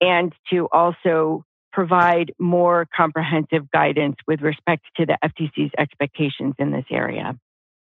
and 0.00 0.32
to 0.50 0.68
also 0.72 1.44
provide 1.78 2.34
more 2.40 2.88
comprehensive 2.92 3.70
guidance 3.70 4.16
with 4.26 4.40
respect 4.40 4.84
to 4.96 5.06
the 5.06 5.16
FTC's 5.24 5.70
expectations 5.78 6.52
in 6.58 6.72
this 6.72 6.86
area. 6.90 7.38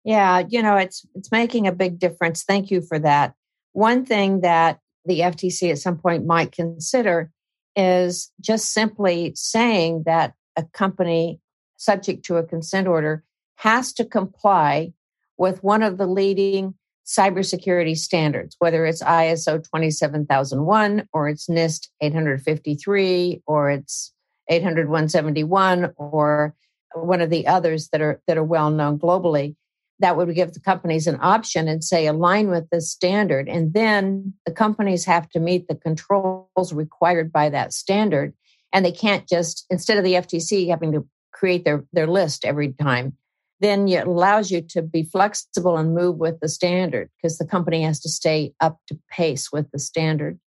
Yeah, 0.02 0.42
you 0.48 0.64
know, 0.64 0.74
it's 0.74 1.06
it's 1.14 1.30
making 1.30 1.68
a 1.68 1.72
big 1.72 2.00
difference. 2.00 2.42
Thank 2.42 2.72
you 2.72 2.80
for 2.80 2.98
that. 2.98 3.34
One 3.74 4.04
thing 4.04 4.40
that 4.40 4.80
the 5.04 5.20
FTC 5.20 5.70
at 5.70 5.78
some 5.78 5.96
point 5.96 6.26
might 6.26 6.50
consider 6.50 7.30
is 7.76 8.32
just 8.40 8.72
simply 8.72 9.32
saying 9.36 10.02
that 10.06 10.34
a 10.56 10.64
company 10.64 11.40
subject 11.76 12.24
to 12.24 12.36
a 12.36 12.42
consent 12.42 12.88
order 12.88 13.22
has 13.58 13.92
to 13.92 14.04
comply 14.04 14.92
with 15.36 15.62
one 15.62 15.84
of 15.84 15.98
the 15.98 16.06
leading 16.08 16.74
cybersecurity 17.08 17.96
standards, 17.96 18.54
whether 18.58 18.84
it's 18.84 19.02
ISO 19.02 19.64
27001 19.64 21.08
or 21.12 21.28
it's 21.28 21.48
NIST 21.48 21.88
853 22.02 23.42
or 23.46 23.70
it's 23.70 24.12
80171 24.48 25.92
or 25.96 26.54
one 26.94 27.22
of 27.22 27.30
the 27.30 27.46
others 27.46 27.88
that 27.88 28.02
are 28.02 28.20
that 28.26 28.36
are 28.36 28.44
well 28.44 28.70
known 28.70 28.98
globally 28.98 29.56
that 30.00 30.16
would 30.16 30.32
give 30.34 30.52
the 30.52 30.60
companies 30.60 31.06
an 31.06 31.18
option 31.20 31.66
and 31.66 31.82
say 31.82 32.06
align 32.06 32.50
with 32.50 32.68
this 32.70 32.90
standard. 32.90 33.48
And 33.48 33.72
then 33.72 34.32
the 34.46 34.52
companies 34.52 35.04
have 35.06 35.28
to 35.30 35.40
meet 35.40 35.66
the 35.66 35.74
controls 35.74 36.72
required 36.72 37.32
by 37.32 37.48
that 37.50 37.72
standard. 37.72 38.32
And 38.72 38.84
they 38.84 38.92
can't 38.92 39.26
just 39.26 39.66
instead 39.70 39.96
of 39.96 40.04
the 40.04 40.14
ftc 40.14 40.68
having 40.68 40.92
to 40.92 41.06
create 41.32 41.64
their, 41.64 41.84
their 41.92 42.06
list 42.06 42.44
every 42.44 42.72
time 42.72 43.16
then 43.60 43.88
it 43.88 44.06
allows 44.06 44.50
you 44.50 44.60
to 44.60 44.82
be 44.82 45.02
flexible 45.02 45.76
and 45.76 45.94
move 45.94 46.16
with 46.16 46.38
the 46.40 46.48
standard 46.48 47.10
because 47.16 47.38
the 47.38 47.46
company 47.46 47.82
has 47.82 48.00
to 48.00 48.08
stay 48.08 48.52
up 48.60 48.78
to 48.86 48.98
pace 49.10 49.50
with 49.52 49.70
the 49.72 49.78
standard 49.78 50.38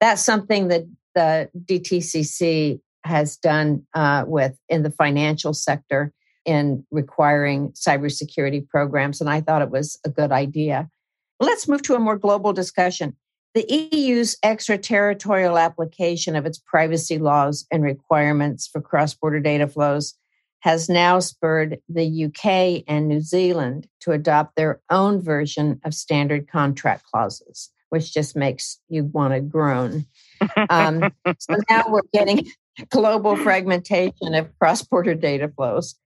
that's 0.00 0.22
something 0.22 0.68
that 0.68 0.84
the 1.14 1.48
dtcc 1.64 2.80
has 3.04 3.36
done 3.36 3.86
uh, 3.94 4.24
with 4.26 4.56
in 4.68 4.82
the 4.82 4.90
financial 4.90 5.54
sector 5.54 6.12
in 6.44 6.84
requiring 6.90 7.70
cybersecurity 7.72 8.66
programs, 8.66 9.20
and 9.20 9.28
I 9.28 9.40
thought 9.40 9.62
it 9.62 9.70
was 9.70 9.98
a 10.04 10.08
good 10.08 10.32
idea. 10.32 10.88
Let's 11.38 11.68
move 11.68 11.82
to 11.82 11.94
a 11.94 12.00
more 12.00 12.16
global 12.16 12.52
discussion. 12.52 13.16
The 13.54 13.66
EU's 13.68 14.36
extraterritorial 14.42 15.58
application 15.58 16.36
of 16.36 16.46
its 16.46 16.58
privacy 16.58 17.18
laws 17.18 17.66
and 17.70 17.82
requirements 17.82 18.68
for 18.68 18.80
cross 18.80 19.14
border 19.14 19.40
data 19.40 19.66
flows 19.66 20.14
has 20.60 20.88
now 20.88 21.18
spurred 21.18 21.78
the 21.88 22.26
UK 22.26 22.84
and 22.86 23.08
New 23.08 23.20
Zealand 23.20 23.88
to 24.00 24.12
adopt 24.12 24.56
their 24.56 24.80
own 24.90 25.20
version 25.20 25.80
of 25.84 25.94
standard 25.94 26.48
contract 26.48 27.04
clauses, 27.04 27.70
which 27.88 28.12
just 28.12 28.36
makes 28.36 28.78
you 28.88 29.04
want 29.04 29.32
to 29.34 29.40
groan. 29.40 30.04
Um, 30.68 31.12
so 31.38 31.56
now 31.70 31.84
we're 31.88 32.02
getting 32.12 32.46
global 32.90 33.36
fragmentation 33.36 34.34
of 34.34 34.50
cross 34.58 34.82
border 34.82 35.14
data 35.14 35.48
flows. 35.48 35.96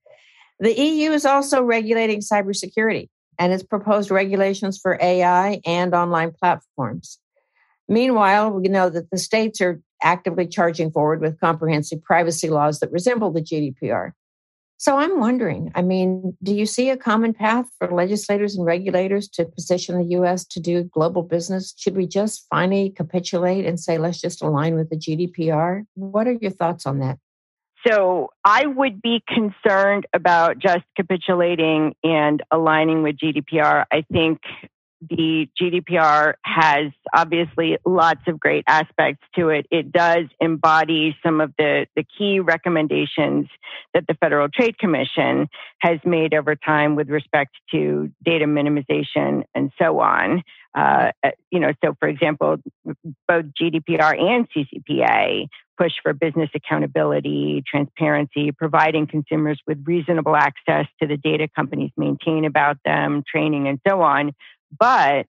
The 0.59 0.73
EU 0.73 1.11
is 1.11 1.25
also 1.25 1.61
regulating 1.61 2.21
cybersecurity 2.21 3.09
and 3.37 3.51
its 3.51 3.63
proposed 3.63 4.09
regulations 4.09 4.79
for 4.81 4.97
AI 5.01 5.59
and 5.65 5.93
online 5.93 6.31
platforms. 6.31 7.19
Meanwhile, 7.89 8.51
we 8.51 8.69
know 8.69 8.89
that 8.89 9.11
the 9.11 9.17
states 9.17 9.59
are 9.59 9.81
actively 10.01 10.47
charging 10.47 10.91
forward 10.91 11.19
with 11.19 11.39
comprehensive 11.39 12.01
privacy 12.03 12.49
laws 12.49 12.79
that 12.79 12.91
resemble 12.91 13.31
the 13.31 13.41
GDPR. 13.41 14.13
So 14.77 14.97
I'm 14.97 15.19
wondering, 15.19 15.71
I 15.73 15.81
mean, 15.81 16.35
do 16.43 16.53
you 16.53 16.65
see 16.65 16.89
a 16.89 16.97
common 16.97 17.33
path 17.33 17.65
for 17.79 17.89
legislators 17.91 18.55
and 18.55 18.65
regulators 18.65 19.29
to 19.29 19.45
position 19.45 19.97
the 19.97 20.17
US 20.17 20.45
to 20.47 20.59
do 20.59 20.83
global 20.83 21.23
business? 21.23 21.73
Should 21.77 21.95
we 21.95 22.07
just 22.07 22.45
finally 22.49 22.89
capitulate 22.89 23.65
and 23.65 23.79
say, 23.79 23.97
let's 23.97 24.19
just 24.19 24.41
align 24.41 24.75
with 24.75 24.89
the 24.89 24.97
GDPR? 24.97 25.83
What 25.93 26.27
are 26.27 26.33
your 26.33 26.51
thoughts 26.51 26.85
on 26.85 26.99
that? 26.99 27.19
So 27.87 28.29
I 28.43 28.65
would 28.65 29.01
be 29.01 29.23
concerned 29.27 30.07
about 30.13 30.57
just 30.57 30.83
capitulating 30.95 31.93
and 32.03 32.41
aligning 32.51 33.03
with 33.03 33.17
GDPR. 33.17 33.85
I 33.91 34.03
think 34.11 34.41
the 35.09 35.49
GDPR 35.59 36.35
has 36.43 36.91
obviously 37.13 37.77
lots 37.85 38.21
of 38.27 38.39
great 38.39 38.63
aspects 38.67 39.23
to 39.35 39.49
it. 39.49 39.65
It 39.71 39.91
does 39.91 40.25
embody 40.39 41.15
some 41.23 41.41
of 41.41 41.53
the, 41.57 41.87
the 41.95 42.05
key 42.17 42.39
recommendations 42.39 43.47
that 43.93 44.05
the 44.07 44.15
Federal 44.15 44.49
Trade 44.49 44.77
Commission 44.77 45.47
has 45.79 45.99
made 46.05 46.33
over 46.33 46.55
time 46.55 46.95
with 46.95 47.09
respect 47.09 47.55
to 47.71 48.11
data 48.23 48.45
minimization 48.45 49.43
and 49.53 49.71
so 49.79 49.99
on. 49.99 50.43
Uh, 50.75 51.11
you 51.51 51.59
know, 51.59 51.71
so 51.83 51.95
for 51.99 52.07
example, 52.07 52.57
both 53.27 53.45
GDPR 53.59 54.19
and 54.19 54.47
CCPA 54.51 55.47
push 55.77 55.93
for 56.01 56.13
business 56.13 56.49
accountability, 56.53 57.63
transparency, 57.67 58.51
providing 58.51 59.07
consumers 59.07 59.59
with 59.67 59.77
reasonable 59.85 60.35
access 60.35 60.85
to 61.01 61.07
the 61.07 61.17
data 61.17 61.47
companies 61.55 61.91
maintain 61.97 62.45
about 62.45 62.77
them, 62.85 63.23
training, 63.29 63.67
and 63.67 63.79
so 63.87 64.01
on. 64.01 64.33
But 64.77 65.25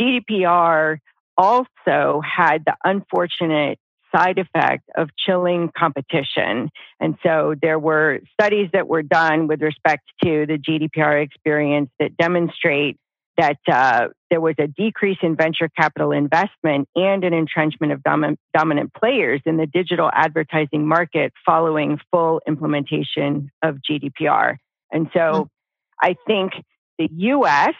GDPR 0.00 0.98
also 1.36 2.20
had 2.20 2.64
the 2.64 2.76
unfortunate 2.84 3.78
side 4.14 4.38
effect 4.38 4.84
of 4.96 5.10
chilling 5.18 5.70
competition. 5.76 6.70
And 7.00 7.16
so 7.22 7.54
there 7.60 7.78
were 7.78 8.20
studies 8.32 8.70
that 8.72 8.88
were 8.88 9.02
done 9.02 9.48
with 9.48 9.60
respect 9.60 10.04
to 10.24 10.46
the 10.46 10.58
GDPR 10.58 11.22
experience 11.22 11.90
that 12.00 12.16
demonstrate 12.16 12.96
that 13.36 13.58
uh, 13.70 14.08
there 14.30 14.40
was 14.40 14.56
a 14.58 14.66
decrease 14.66 15.18
in 15.22 15.36
venture 15.36 15.68
capital 15.68 16.10
investment 16.10 16.88
and 16.96 17.22
an 17.22 17.32
entrenchment 17.32 17.92
of 17.92 18.02
dom- 18.02 18.36
dominant 18.52 18.92
players 18.92 19.40
in 19.46 19.56
the 19.56 19.66
digital 19.66 20.10
advertising 20.12 20.86
market 20.86 21.32
following 21.46 22.00
full 22.10 22.40
implementation 22.48 23.50
of 23.62 23.76
GDPR. 23.88 24.56
And 24.90 25.08
so 25.12 25.20
mm-hmm. 25.20 25.42
I 26.02 26.16
think 26.26 26.52
the 26.98 27.08
US 27.12 27.74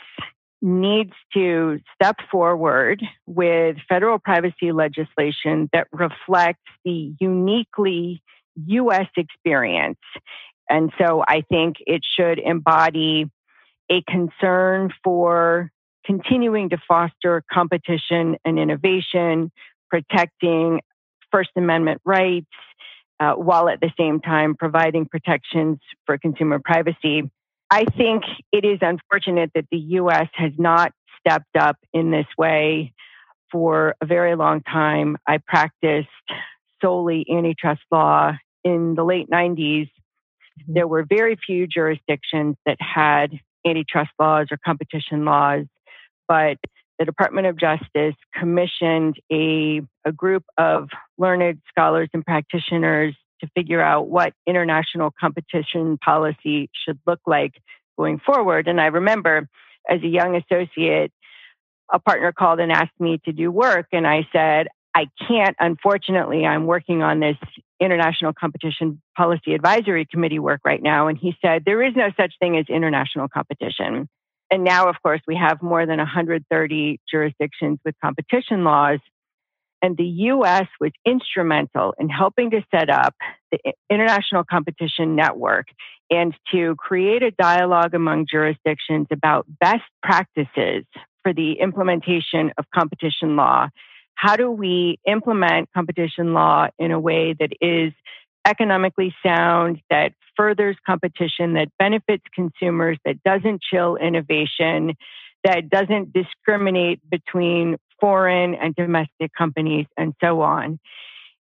needs 0.60 1.12
to 1.34 1.78
step 1.94 2.16
forward 2.30 3.02
with 3.26 3.76
federal 3.88 4.18
privacy 4.18 4.72
legislation 4.72 5.68
that 5.72 5.86
reflects 5.92 6.62
the 6.84 7.14
uniquely 7.20 8.22
US 8.66 9.06
experience. 9.16 9.98
And 10.68 10.92
so 10.98 11.22
I 11.26 11.42
think 11.48 11.76
it 11.86 12.02
should 12.16 12.38
embody 12.38 13.30
a 13.90 14.02
concern 14.02 14.92
for 15.02 15.70
continuing 16.04 16.70
to 16.70 16.78
foster 16.88 17.42
competition 17.50 18.36
and 18.44 18.58
innovation, 18.58 19.50
protecting 19.88 20.80
First 21.30 21.50
Amendment 21.56 22.00
rights, 22.04 22.46
uh, 23.20 23.34
while 23.34 23.68
at 23.68 23.80
the 23.80 23.90
same 23.98 24.20
time 24.20 24.54
providing 24.54 25.06
protections 25.06 25.78
for 26.06 26.18
consumer 26.18 26.60
privacy. 26.62 27.30
I 27.70 27.84
think 27.84 28.24
it 28.52 28.64
is 28.64 28.78
unfortunate 28.80 29.50
that 29.54 29.66
the 29.70 29.78
US 29.78 30.28
has 30.34 30.52
not 30.58 30.92
stepped 31.20 31.56
up 31.58 31.76
in 31.92 32.10
this 32.10 32.26
way 32.36 32.92
for 33.50 33.94
a 34.00 34.06
very 34.06 34.36
long 34.36 34.62
time. 34.62 35.16
I 35.26 35.38
practiced 35.38 36.08
solely 36.82 37.26
antitrust 37.30 37.82
law 37.90 38.32
in 38.64 38.94
the 38.94 39.04
late 39.04 39.28
90s. 39.30 39.56
Mm-hmm. 39.58 40.72
There 40.74 40.86
were 40.86 41.04
very 41.08 41.36
few 41.46 41.66
jurisdictions 41.66 42.56
that 42.66 42.78
had 42.80 43.38
antitrust 43.66 44.10
laws 44.18 44.48
or 44.50 44.58
competition 44.64 45.24
laws, 45.24 45.66
but 46.26 46.58
the 46.98 47.04
Department 47.04 47.46
of 47.46 47.58
Justice 47.58 48.14
commissioned 48.34 49.16
a, 49.30 49.82
a 50.04 50.12
group 50.12 50.44
of 50.56 50.88
learned 51.16 51.60
scholars 51.68 52.08
and 52.12 52.24
practitioners 52.24 53.14
to 53.40 53.48
figure 53.54 53.80
out 53.80 54.08
what 54.08 54.32
international 54.46 55.12
competition 55.18 55.98
policy 55.98 56.70
should 56.84 56.98
look 57.06 57.20
like 57.26 57.52
going 57.96 58.20
forward. 58.24 58.68
And 58.68 58.80
I 58.80 58.86
remember 58.86 59.48
as 59.88 60.00
a 60.02 60.06
young 60.06 60.36
associate, 60.36 61.12
a 61.92 61.98
partner 61.98 62.32
called 62.32 62.60
and 62.60 62.70
asked 62.70 63.00
me 63.00 63.20
to 63.24 63.32
do 63.32 63.50
work, 63.50 63.86
and 63.92 64.06
I 64.06 64.26
said, 64.32 64.68
I 64.94 65.06
can't, 65.26 65.56
unfortunately, 65.60 66.44
I'm 66.44 66.66
working 66.66 67.02
on 67.02 67.20
this 67.20 67.36
International 67.80 68.32
Competition 68.32 69.00
Policy 69.16 69.54
Advisory 69.54 70.06
Committee 70.10 70.38
work 70.38 70.60
right 70.64 70.82
now. 70.82 71.06
And 71.06 71.16
he 71.16 71.34
said, 71.40 71.62
there 71.64 71.82
is 71.82 71.94
no 71.94 72.08
such 72.16 72.34
thing 72.40 72.56
as 72.56 72.66
international 72.68 73.28
competition. 73.28 74.08
And 74.50 74.64
now, 74.64 74.88
of 74.88 74.96
course, 75.02 75.20
we 75.26 75.36
have 75.36 75.62
more 75.62 75.86
than 75.86 75.98
130 75.98 77.00
jurisdictions 77.10 77.78
with 77.84 77.94
competition 78.02 78.64
laws. 78.64 78.98
And 79.82 79.96
the 79.96 80.04
US 80.04 80.66
was 80.80 80.90
instrumental 81.06 81.94
in 81.98 82.08
helping 82.08 82.50
to 82.50 82.62
set 82.70 82.90
up 82.90 83.14
the 83.52 83.58
International 83.90 84.44
Competition 84.44 85.14
Network 85.14 85.66
and 86.10 86.34
to 86.52 86.74
create 86.76 87.22
a 87.22 87.30
dialogue 87.30 87.94
among 87.94 88.26
jurisdictions 88.30 89.06
about 89.10 89.46
best 89.60 89.84
practices 90.02 90.84
for 91.22 91.32
the 91.32 91.52
implementation 91.60 92.52
of 92.58 92.64
competition 92.74 93.36
law. 93.36 93.68
How 94.14 94.34
do 94.34 94.50
we 94.50 94.98
implement 95.06 95.68
competition 95.74 96.32
law 96.32 96.68
in 96.78 96.90
a 96.90 96.98
way 96.98 97.34
that 97.38 97.50
is 97.60 97.92
economically 98.46 99.14
sound, 99.24 99.80
that 99.90 100.12
furthers 100.36 100.76
competition, 100.86 101.54
that 101.54 101.68
benefits 101.78 102.24
consumers, 102.34 102.98
that 103.04 103.22
doesn't 103.22 103.60
chill 103.62 103.96
innovation, 103.96 104.94
that 105.44 105.68
doesn't 105.68 106.12
discriminate 106.12 107.00
between 107.08 107.76
foreign 108.00 108.54
and 108.54 108.74
domestic 108.74 109.30
companies 109.36 109.86
and 109.96 110.14
so 110.22 110.40
on. 110.42 110.78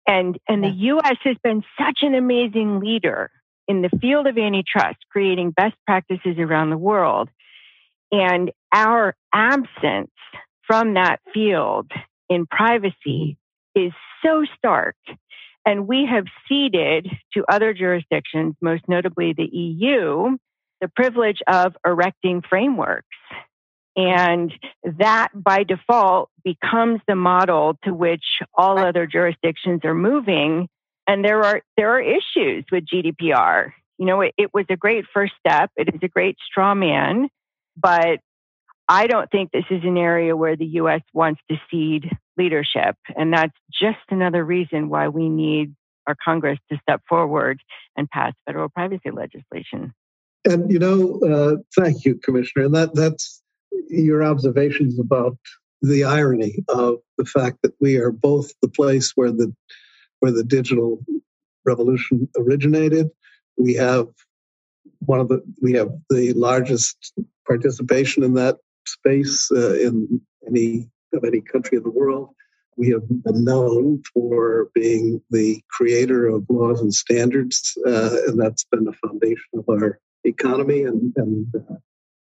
And, 0.06 0.38
and 0.48 0.62
the 0.62 0.70
US 0.70 1.16
has 1.24 1.36
been 1.42 1.62
such 1.78 1.98
an 2.02 2.14
amazing 2.14 2.80
leader 2.80 3.30
in 3.68 3.82
the 3.82 3.90
field 4.00 4.26
of 4.26 4.38
antitrust, 4.38 4.98
creating 5.10 5.50
best 5.50 5.74
practices 5.84 6.36
around 6.38 6.70
the 6.70 6.78
world. 6.78 7.28
And 8.12 8.52
our 8.72 9.16
absence 9.34 10.10
from 10.66 10.94
that 10.94 11.18
field 11.34 11.90
in 12.28 12.46
privacy 12.46 13.36
mm-hmm. 13.76 13.86
is 13.86 13.92
so 14.24 14.44
stark. 14.56 14.96
And 15.64 15.88
we 15.88 16.06
have 16.08 16.26
ceded 16.48 17.08
to 17.34 17.44
other 17.48 17.74
jurisdictions, 17.74 18.54
most 18.60 18.84
notably 18.86 19.32
the 19.32 19.44
EU, 19.44 20.36
the 20.80 20.88
privilege 20.94 21.38
of 21.48 21.76
erecting 21.84 22.42
frameworks. 22.48 23.06
And 23.96 24.52
that 24.98 25.28
by 25.34 25.62
default 25.62 26.30
becomes 26.44 27.00
the 27.08 27.16
model 27.16 27.78
to 27.84 27.94
which 27.94 28.24
all 28.54 28.78
other 28.78 29.06
jurisdictions 29.06 29.80
are 29.84 29.94
moving. 29.94 30.68
And 31.06 31.24
there 31.24 31.42
are, 31.42 31.62
there 31.78 31.90
are 31.90 32.00
issues 32.00 32.64
with 32.70 32.84
GDPR. 32.84 33.72
You 33.98 34.06
know, 34.06 34.20
it, 34.20 34.34
it 34.36 34.50
was 34.52 34.66
a 34.68 34.76
great 34.76 35.06
first 35.14 35.32
step. 35.40 35.70
It 35.76 35.88
is 35.94 36.00
a 36.02 36.08
great 36.08 36.36
straw 36.46 36.74
man, 36.74 37.28
but 37.74 38.20
I 38.88 39.06
don't 39.06 39.30
think 39.30 39.50
this 39.50 39.64
is 39.70 39.82
an 39.82 39.96
area 39.96 40.36
where 40.36 40.56
the 40.56 40.66
US 40.66 41.00
wants 41.14 41.40
to 41.50 41.56
cede 41.70 42.10
leadership. 42.36 42.96
And 43.16 43.32
that's 43.32 43.56
just 43.72 43.98
another 44.10 44.44
reason 44.44 44.90
why 44.90 45.08
we 45.08 45.28
need 45.28 45.74
our 46.06 46.16
Congress 46.22 46.58
to 46.70 46.78
step 46.82 47.02
forward 47.08 47.60
and 47.96 48.08
pass 48.10 48.32
federal 48.46 48.68
privacy 48.68 49.10
legislation. 49.10 49.92
And 50.44 50.70
you 50.70 50.78
know, 50.78 51.20
uh, 51.20 51.56
thank 51.76 52.04
you, 52.04 52.14
Commissioner. 52.16 52.66
And 52.66 52.74
that 52.74 52.94
that's 52.94 53.42
your 53.88 54.24
observations 54.24 54.98
about 54.98 55.36
the 55.82 56.04
irony 56.04 56.64
of 56.68 56.96
the 57.18 57.24
fact 57.24 57.58
that 57.62 57.74
we 57.80 57.96
are 57.96 58.10
both 58.10 58.52
the 58.62 58.68
place 58.68 59.12
where 59.14 59.30
the 59.30 59.54
where 60.20 60.32
the 60.32 60.44
digital 60.44 61.04
revolution 61.64 62.28
originated. 62.38 63.08
We 63.58 63.74
have 63.74 64.08
one 65.00 65.20
of 65.20 65.28
the 65.28 65.42
we 65.60 65.72
have 65.74 65.90
the 66.10 66.32
largest 66.32 67.12
participation 67.46 68.22
in 68.22 68.34
that 68.34 68.56
space 68.86 69.50
uh, 69.52 69.74
in 69.74 70.20
any 70.46 70.88
of 71.12 71.24
any 71.24 71.40
country 71.40 71.78
in 71.78 71.84
the 71.84 71.90
world. 71.90 72.30
We 72.76 72.90
have 72.90 73.08
been 73.08 73.44
known 73.44 74.02
for 74.12 74.68
being 74.74 75.22
the 75.30 75.62
creator 75.70 76.28
of 76.28 76.44
laws 76.50 76.80
and 76.82 76.92
standards, 76.92 77.76
uh, 77.86 78.16
and 78.26 78.38
that's 78.38 78.64
been 78.64 78.84
the 78.84 78.92
foundation 78.92 79.50
of 79.54 79.64
our 79.68 79.98
economy 80.24 80.82
and 80.82 81.12
and 81.16 81.46
uh, 81.54 81.74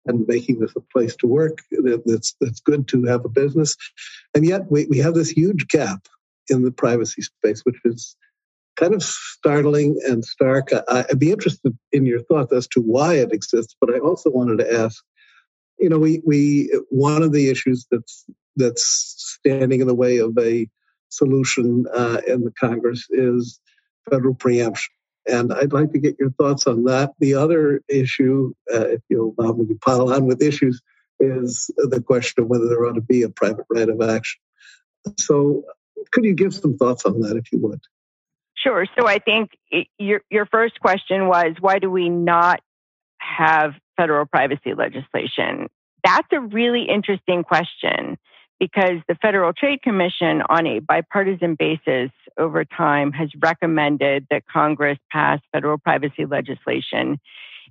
and 0.06 0.26
making 0.26 0.60
this 0.60 0.72
a 0.76 0.80
place 0.80 1.16
to 1.16 1.26
work. 1.26 1.58
That's 2.06 2.34
that's 2.40 2.60
good 2.60 2.88
to 2.88 3.04
have 3.04 3.24
a 3.24 3.28
business, 3.28 3.76
and 4.34 4.44
yet 4.44 4.70
we, 4.70 4.86
we 4.86 4.98
have 4.98 5.14
this 5.14 5.30
huge 5.30 5.68
gap 5.68 6.06
in 6.48 6.62
the 6.62 6.72
privacy 6.72 7.22
space, 7.22 7.60
which 7.64 7.78
is 7.84 8.16
kind 8.76 8.94
of 8.94 9.02
startling 9.02 10.00
and 10.06 10.24
stark. 10.24 10.70
I, 10.88 11.04
would 11.08 11.18
be 11.18 11.32
interested 11.32 11.76
in 11.92 12.06
your 12.06 12.22
thoughts 12.22 12.52
as 12.52 12.66
to 12.68 12.80
why 12.80 13.14
it 13.14 13.32
exists, 13.32 13.76
but 13.80 13.94
I 13.94 13.98
also 13.98 14.30
wanted 14.30 14.58
to 14.58 14.72
ask 14.72 15.02
you 15.80 15.88
know, 15.88 15.98
we 15.98 16.22
we 16.24 16.70
one 16.90 17.22
of 17.22 17.32
the 17.32 17.48
issues 17.48 17.86
that's 17.90 18.24
that's 18.56 18.84
standing 19.42 19.80
in 19.80 19.86
the 19.86 19.94
way 19.94 20.18
of 20.18 20.36
a 20.38 20.68
solution 21.08 21.86
uh, 21.92 22.20
in 22.28 22.42
the 22.44 22.52
Congress 22.60 23.06
is 23.10 23.58
federal 24.08 24.34
preemption. 24.34 24.92
And 25.28 25.52
I'd 25.52 25.72
like 25.72 25.92
to 25.92 25.98
get 25.98 26.16
your 26.18 26.30
thoughts 26.30 26.66
on 26.66 26.84
that. 26.84 27.12
The 27.18 27.34
other 27.34 27.80
issue, 27.88 28.52
uh, 28.72 28.88
if 28.88 29.02
you'll 29.08 29.34
allow 29.38 29.52
me 29.52 29.66
to 29.66 29.78
pile 29.84 30.12
on 30.12 30.26
with 30.26 30.42
issues, 30.42 30.80
is 31.18 31.70
the 31.76 32.00
question 32.00 32.42
of 32.42 32.48
whether 32.48 32.66
there 32.68 32.86
ought 32.86 32.94
to 32.94 33.02
be 33.02 33.22
a 33.22 33.28
private 33.28 33.66
right 33.70 33.88
of 33.88 34.00
action. 34.00 34.40
So, 35.18 35.64
could 36.12 36.24
you 36.24 36.34
give 36.34 36.54
some 36.54 36.76
thoughts 36.76 37.04
on 37.04 37.20
that, 37.20 37.36
if 37.36 37.52
you 37.52 37.58
would? 37.60 37.80
Sure. 38.56 38.86
So, 38.98 39.06
I 39.06 39.18
think 39.18 39.50
your 39.98 40.22
your 40.30 40.46
first 40.46 40.80
question 40.80 41.28
was 41.28 41.54
why 41.60 41.78
do 41.78 41.90
we 41.90 42.08
not 42.08 42.60
have 43.18 43.74
federal 43.96 44.26
privacy 44.26 44.74
legislation? 44.74 45.68
That's 46.02 46.28
a 46.32 46.40
really 46.40 46.86
interesting 46.88 47.44
question 47.44 48.16
because 48.60 48.98
the 49.08 49.16
Federal 49.16 49.52
Trade 49.54 49.82
Commission, 49.82 50.42
on 50.48 50.66
a 50.66 50.80
bipartisan 50.80 51.56
basis 51.58 52.10
over 52.38 52.64
time, 52.64 53.10
has 53.12 53.30
recommended 53.42 54.26
that 54.30 54.46
Congress 54.46 54.98
pass 55.10 55.40
federal 55.50 55.78
privacy 55.78 56.26
legislation. 56.26 57.18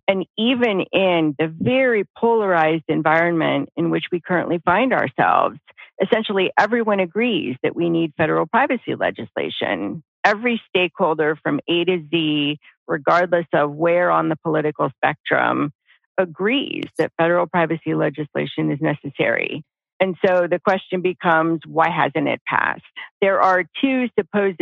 And 0.07 0.25
even 0.37 0.81
in 0.91 1.35
the 1.37 1.47
very 1.47 2.03
polarized 2.17 2.85
environment 2.87 3.69
in 3.77 3.91
which 3.91 4.05
we 4.11 4.19
currently 4.19 4.59
find 4.65 4.91
ourselves, 4.91 5.59
essentially 6.01 6.51
everyone 6.57 6.99
agrees 6.99 7.55
that 7.61 7.75
we 7.75 7.89
need 7.91 8.13
federal 8.17 8.47
privacy 8.47 8.95
legislation. 8.95 10.03
Every 10.25 10.59
stakeholder 10.67 11.37
from 11.43 11.59
A 11.69 11.85
to 11.85 12.03
Z, 12.09 12.57
regardless 12.87 13.45
of 13.53 13.71
where 13.71 14.09
on 14.09 14.29
the 14.29 14.35
political 14.37 14.89
spectrum, 14.95 15.71
agrees 16.17 16.85
that 16.97 17.11
federal 17.17 17.45
privacy 17.45 17.93
legislation 17.93 18.71
is 18.71 18.79
necessary. 18.81 19.63
And 19.99 20.15
so 20.25 20.47
the 20.49 20.59
question 20.59 21.01
becomes 21.01 21.61
why 21.65 21.89
hasn't 21.89 22.27
it 22.27 22.41
passed? 22.47 22.83
There 23.21 23.41
are 23.41 23.63
two 23.81 24.07
supposed 24.17 24.61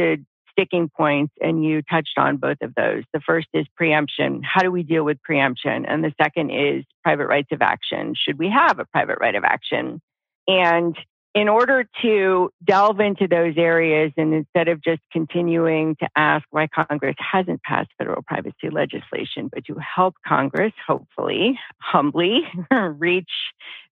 sticking 0.58 0.90
points, 0.90 1.34
and 1.40 1.64
you 1.64 1.82
touched 1.84 2.18
on 2.18 2.38
both 2.38 2.58
of 2.62 2.74
those. 2.76 3.04
The 3.14 3.20
first 3.20 3.48
is 3.54 3.66
preemption. 3.76 4.42
How 4.44 4.62
do 4.62 4.72
we 4.72 4.84
deal 4.84 5.04
with 5.04 5.22
preemption? 5.22 5.86
And 5.86 6.04
the 6.04 6.14
second 6.22 6.50
is 6.50 6.84
private 7.04 7.28
rights 7.28 7.50
of 7.52 7.62
action. 7.62 8.16
Should 8.16 8.40
we 8.40 8.50
have 8.50 8.80
a 8.80 8.86
private 8.86 9.20
right 9.22 9.36
of 9.36 9.44
action? 9.44 10.02
And 10.48 10.98
in 11.36 11.50
order 11.50 11.86
to 12.02 12.50
delve 12.64 13.00
into 13.00 13.28
those 13.28 13.54
areas 13.58 14.12
and 14.18 14.34
instead 14.34 14.68
of 14.68 14.84
just 14.84 15.02
continuing 15.12 15.96
to 15.98 16.08
ask 16.16 16.44
why 16.50 16.68
Congress 16.68 17.16
hasn't 17.20 17.62
passed 17.62 17.90
federal 18.00 18.24
privacy 18.24 18.72
legislation, 18.72 19.48
but 19.54 19.64
to 19.66 19.76
help 19.76 20.16
Congress, 20.26 20.74
hopefully, 20.88 21.60
humbly 21.80 22.42
reach 22.72 23.30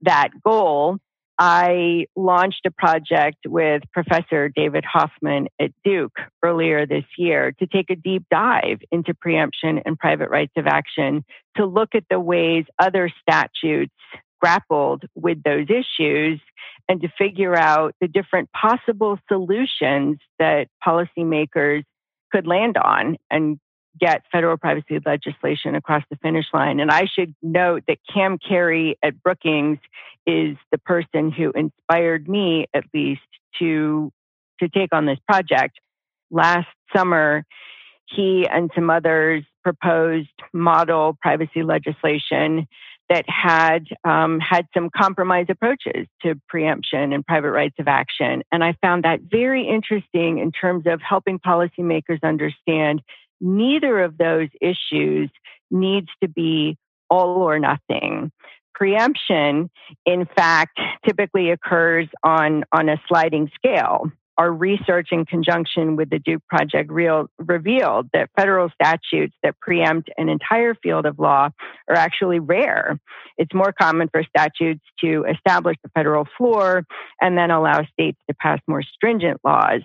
that 0.04 0.30
goal, 0.46 1.00
I 1.46 2.06
launched 2.16 2.66
a 2.66 2.72
project 2.72 3.40
with 3.46 3.84
Professor 3.92 4.48
David 4.48 4.86
Hoffman 4.86 5.50
at 5.60 5.72
Duke 5.84 6.16
earlier 6.42 6.86
this 6.86 7.04
year 7.18 7.52
to 7.60 7.68
take 7.68 7.90
a 7.90 7.98
deep 7.98 8.24
dive 8.32 8.78
into 8.94 9.14
preemption 9.14 9.82
and 9.86 10.00
private 10.00 10.30
rights 10.30 10.54
of 10.56 10.68
action 10.68 11.26
to 11.58 11.66
look 11.66 11.96
at 11.96 12.06
the 12.10 12.18
ways 12.18 12.64
other 12.80 13.12
statutes 13.22 13.92
grappled 14.40 15.04
with 15.16 15.44
those 15.44 15.68
issues 15.70 16.40
and 16.88 17.02
to 17.02 17.10
figure 17.18 17.58
out 17.58 17.94
the 18.00 18.08
different 18.08 18.50
possible 18.54 19.20
solutions 19.30 20.20
that 20.40 20.70
policymakers 20.82 21.84
could 22.32 22.48
land 22.48 22.78
on 22.78 23.18
and 23.30 23.60
get 24.00 24.24
federal 24.32 24.58
privacy 24.58 25.00
legislation 25.06 25.76
across 25.76 26.04
the 26.10 26.16
finish 26.18 26.46
line. 26.54 26.80
And 26.80 26.92
I 26.92 27.06
should 27.06 27.34
note 27.42 27.84
that 27.88 27.98
Cam 28.12 28.38
Kerry 28.38 28.98
at 29.04 29.22
Brookings 29.22 29.80
is 30.26 30.58
the 30.72 30.78
person 30.78 31.32
who 31.32 31.52
inspired 31.52 32.28
me, 32.28 32.66
at 32.74 32.86
least, 32.94 33.22
to, 33.60 34.12
to 34.60 34.70
take 34.70 34.94
on 34.94 35.06
this 35.06 35.20
project. 35.28 35.80
Last 36.32 36.68
summer, 36.96 37.46
he 38.08 38.48
and 38.48 38.72
some 38.76 38.90
others 38.90 39.44
proposed 39.64 40.30
model 40.54 41.18
privacy 41.22 41.64
legislation 41.64 42.68
that 43.10 43.26
had 43.28 43.86
um, 44.06 44.40
had 44.40 44.66
some 44.74 44.90
compromise 44.90 45.46
approaches 45.50 46.08
to 46.22 46.36
preemption 46.48 47.14
and 47.14 47.26
private 47.26 47.52
rights 47.52 47.76
of 47.80 47.88
action. 47.88 48.44
And 48.52 48.64
I 48.64 48.76
found 48.82 49.04
that 49.04 49.20
very 49.22 49.68
interesting 49.68 50.40
in 50.40 50.52
terms 50.52 50.86
of 50.88 51.02
helping 51.02 51.38
policymakers 51.38 52.24
understand 52.24 53.02
neither 53.44 54.00
of 54.00 54.18
those 54.18 54.50
issues 54.62 55.30
needs 55.70 56.08
to 56.24 56.30
be 56.30 56.78
all 57.10 57.44
or 57.44 57.60
nothing. 57.60 58.32
Preemption, 58.74 59.70
in 60.06 60.26
fact, 60.36 60.80
typically 61.06 61.52
occurs 61.52 62.08
on, 62.24 62.64
on 62.72 62.90
a 62.90 63.00
sliding 63.08 63.52
scale 63.54 64.12
our 64.38 64.52
research 64.52 65.10
in 65.12 65.26
conjunction 65.26 65.96
with 65.96 66.10
the 66.10 66.20
Duke 66.20 66.42
Project 66.48 66.92
Real 66.92 67.28
revealed 67.38 68.10
that 68.14 68.30
federal 68.36 68.70
statutes 68.70 69.36
that 69.44 69.60
preempt 69.60 70.10
an 70.18 70.30
entire 70.30 70.74
field 70.76 71.06
of 71.06 71.20
law 71.20 71.50
are 71.88 71.96
actually 71.96 72.40
rare. 72.40 73.00
It's 73.38 73.54
more 73.54 73.74
common 73.80 74.10
for 74.10 74.24
statutes 74.24 74.84
to 75.02 75.26
establish 75.26 75.78
the 75.84 75.90
federal 75.90 76.28
floor 76.38 76.86
and 77.22 77.38
then 77.38 77.52
allow 77.52 77.84
states 77.86 78.20
to 78.30 78.36
pass 78.36 78.60
more 78.68 78.82
stringent 78.82 79.40
laws. 79.44 79.82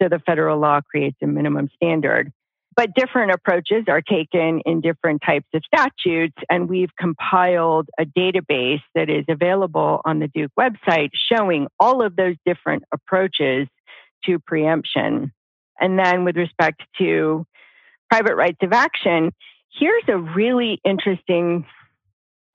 So 0.00 0.08
the 0.08 0.20
federal 0.20 0.58
law 0.58 0.80
creates 0.88 1.16
a 1.22 1.26
minimum 1.26 1.68
standard. 1.74 2.32
But 2.76 2.94
different 2.94 3.32
approaches 3.32 3.84
are 3.88 4.00
taken 4.00 4.60
in 4.64 4.80
different 4.80 5.22
types 5.26 5.48
of 5.54 5.62
statutes, 5.64 6.36
and 6.48 6.68
we've 6.68 6.94
compiled 6.98 7.88
a 7.98 8.04
database 8.04 8.82
that 8.94 9.10
is 9.10 9.24
available 9.28 10.00
on 10.04 10.20
the 10.20 10.28
Duke 10.28 10.52
website 10.58 11.10
showing 11.30 11.66
all 11.78 12.02
of 12.02 12.16
those 12.16 12.36
different 12.46 12.84
approaches 12.92 13.66
to 14.24 14.38
preemption. 14.38 15.32
And 15.80 15.98
then 15.98 16.24
with 16.24 16.36
respect 16.36 16.82
to 16.98 17.44
private 18.10 18.36
rights 18.36 18.58
of 18.62 18.72
action, 18.72 19.32
here's 19.72 20.04
a 20.08 20.16
really 20.16 20.80
interesting 20.84 21.66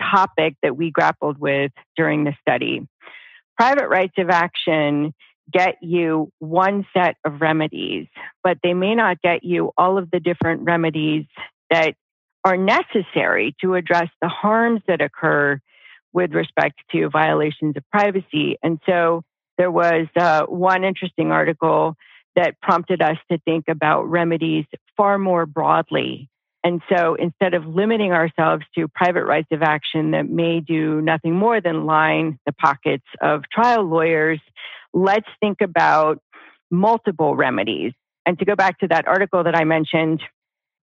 topic 0.02 0.56
that 0.62 0.78
we 0.78 0.92
grappled 0.92 1.40
with 1.40 1.72
during 1.96 2.24
the 2.24 2.34
study. 2.42 2.88
Private 3.58 3.88
rights 3.88 4.16
of 4.18 4.30
action 4.30 5.14
get 5.52 5.76
you 5.82 6.32
one 6.40 6.86
set 6.94 7.16
of 7.26 7.42
remedies, 7.42 8.08
but 8.44 8.58
they 8.64 8.74
may 8.74 8.96
not 8.96 9.22
get 9.22 9.44
you 9.44 9.72
all 9.78 9.98
of 9.98 10.10
the 10.12 10.20
different 10.20 10.64
remedies 10.64 11.26
that 11.70 11.96
are 12.44 12.58
necessary 12.58 13.56
to 13.62 13.76
address 13.76 14.10
the 14.22 14.28
harms 14.28 14.82
that 14.88 15.02
occur 15.02 15.60
with 16.14 16.32
respect 16.34 16.76
to 16.92 17.10
violations 17.10 17.76
of 17.76 17.84
privacy. 17.92 18.58
And 18.64 18.80
so 18.86 19.24
there 19.58 19.72
was 19.72 20.08
uh, 20.16 20.46
one 20.46 20.84
interesting 20.84 21.32
article 21.32 21.96
that 22.36 22.60
prompted 22.62 23.02
us 23.02 23.18
to 23.32 23.38
think 23.40 23.66
about 23.68 24.04
remedies 24.04 24.66
far 24.98 25.18
more 25.18 25.46
broadly. 25.46 26.30
And 26.64 26.82
so 26.90 27.16
instead 27.16 27.54
of 27.54 27.66
limiting 27.66 28.12
ourselves 28.12 28.64
to 28.76 28.88
private 28.88 29.26
rights 29.26 29.50
of 29.52 29.62
action 29.62 30.12
that 30.12 30.28
may 30.28 30.62
do 30.62 31.00
nothing 31.00 31.36
more 31.36 31.62
than 31.62 31.86
line 31.86 32.40
the 32.46 32.54
pockets 32.54 33.06
of 33.22 33.44
trial 33.52 33.84
lawyers, 33.84 34.40
let's 34.96 35.28
think 35.40 35.62
about 35.62 36.20
multiple 36.72 37.36
remedies. 37.36 37.94
And 38.26 38.40
to 38.40 38.46
go 38.46 38.56
back 38.56 38.80
to 38.80 38.88
that 38.88 39.08
article 39.08 39.44
that 39.44 39.56
I 39.56 39.66
mentioned, 39.66 40.22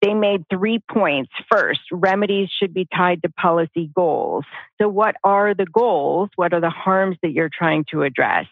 they 0.00 0.14
made 0.14 0.44
three 0.50 0.80
points. 0.90 1.30
First, 1.50 1.80
remedies 1.90 2.48
should 2.56 2.74
be 2.74 2.86
tied 2.94 3.22
to 3.22 3.30
policy 3.30 3.90
goals. 3.94 4.44
So, 4.80 4.88
what 4.88 5.16
are 5.24 5.54
the 5.54 5.66
goals? 5.66 6.28
What 6.36 6.52
are 6.52 6.60
the 6.60 6.70
harms 6.70 7.16
that 7.22 7.32
you're 7.32 7.50
trying 7.52 7.84
to 7.90 8.02
address? 8.02 8.46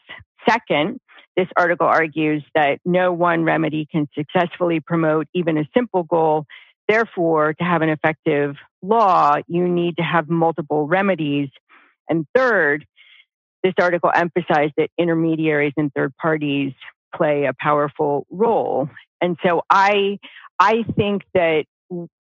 Second, 0.49 0.99
this 1.37 1.49
article 1.57 1.87
argues 1.87 2.43
that 2.55 2.79
no 2.85 3.13
one 3.13 3.45
remedy 3.45 3.87
can 3.91 4.09
successfully 4.15 4.81
promote 4.81 5.27
even 5.35 5.59
a 5.59 5.69
simple 5.75 6.05
goal. 6.05 6.47
Therefore, 6.89 7.55
to 7.55 7.65
have 7.65 7.83
an 7.83 7.89
effective 7.89 8.57
law, 8.83 9.37
you 9.47 9.69
need 9.69 9.97
to 9.99 10.03
have 10.03 10.29
multiple 10.29 10.87
remedies. 10.87 11.49
And 12.09 12.27
third, 12.35 12.85
this 13.63 13.75
article 13.81 14.11
emphasized 14.15 14.75
that 14.77 14.91
intermediaries 14.99 15.75
and 15.77 15.93
third 15.93 16.15
parties 16.17 16.73
play 17.15 17.45
a 17.45 17.53
powerful 17.59 18.27
role. 18.31 18.89
And 19.21 19.37
so 19.45 19.63
I, 19.69 20.19
I 20.59 20.85
think 20.97 21.23
that 21.35 21.65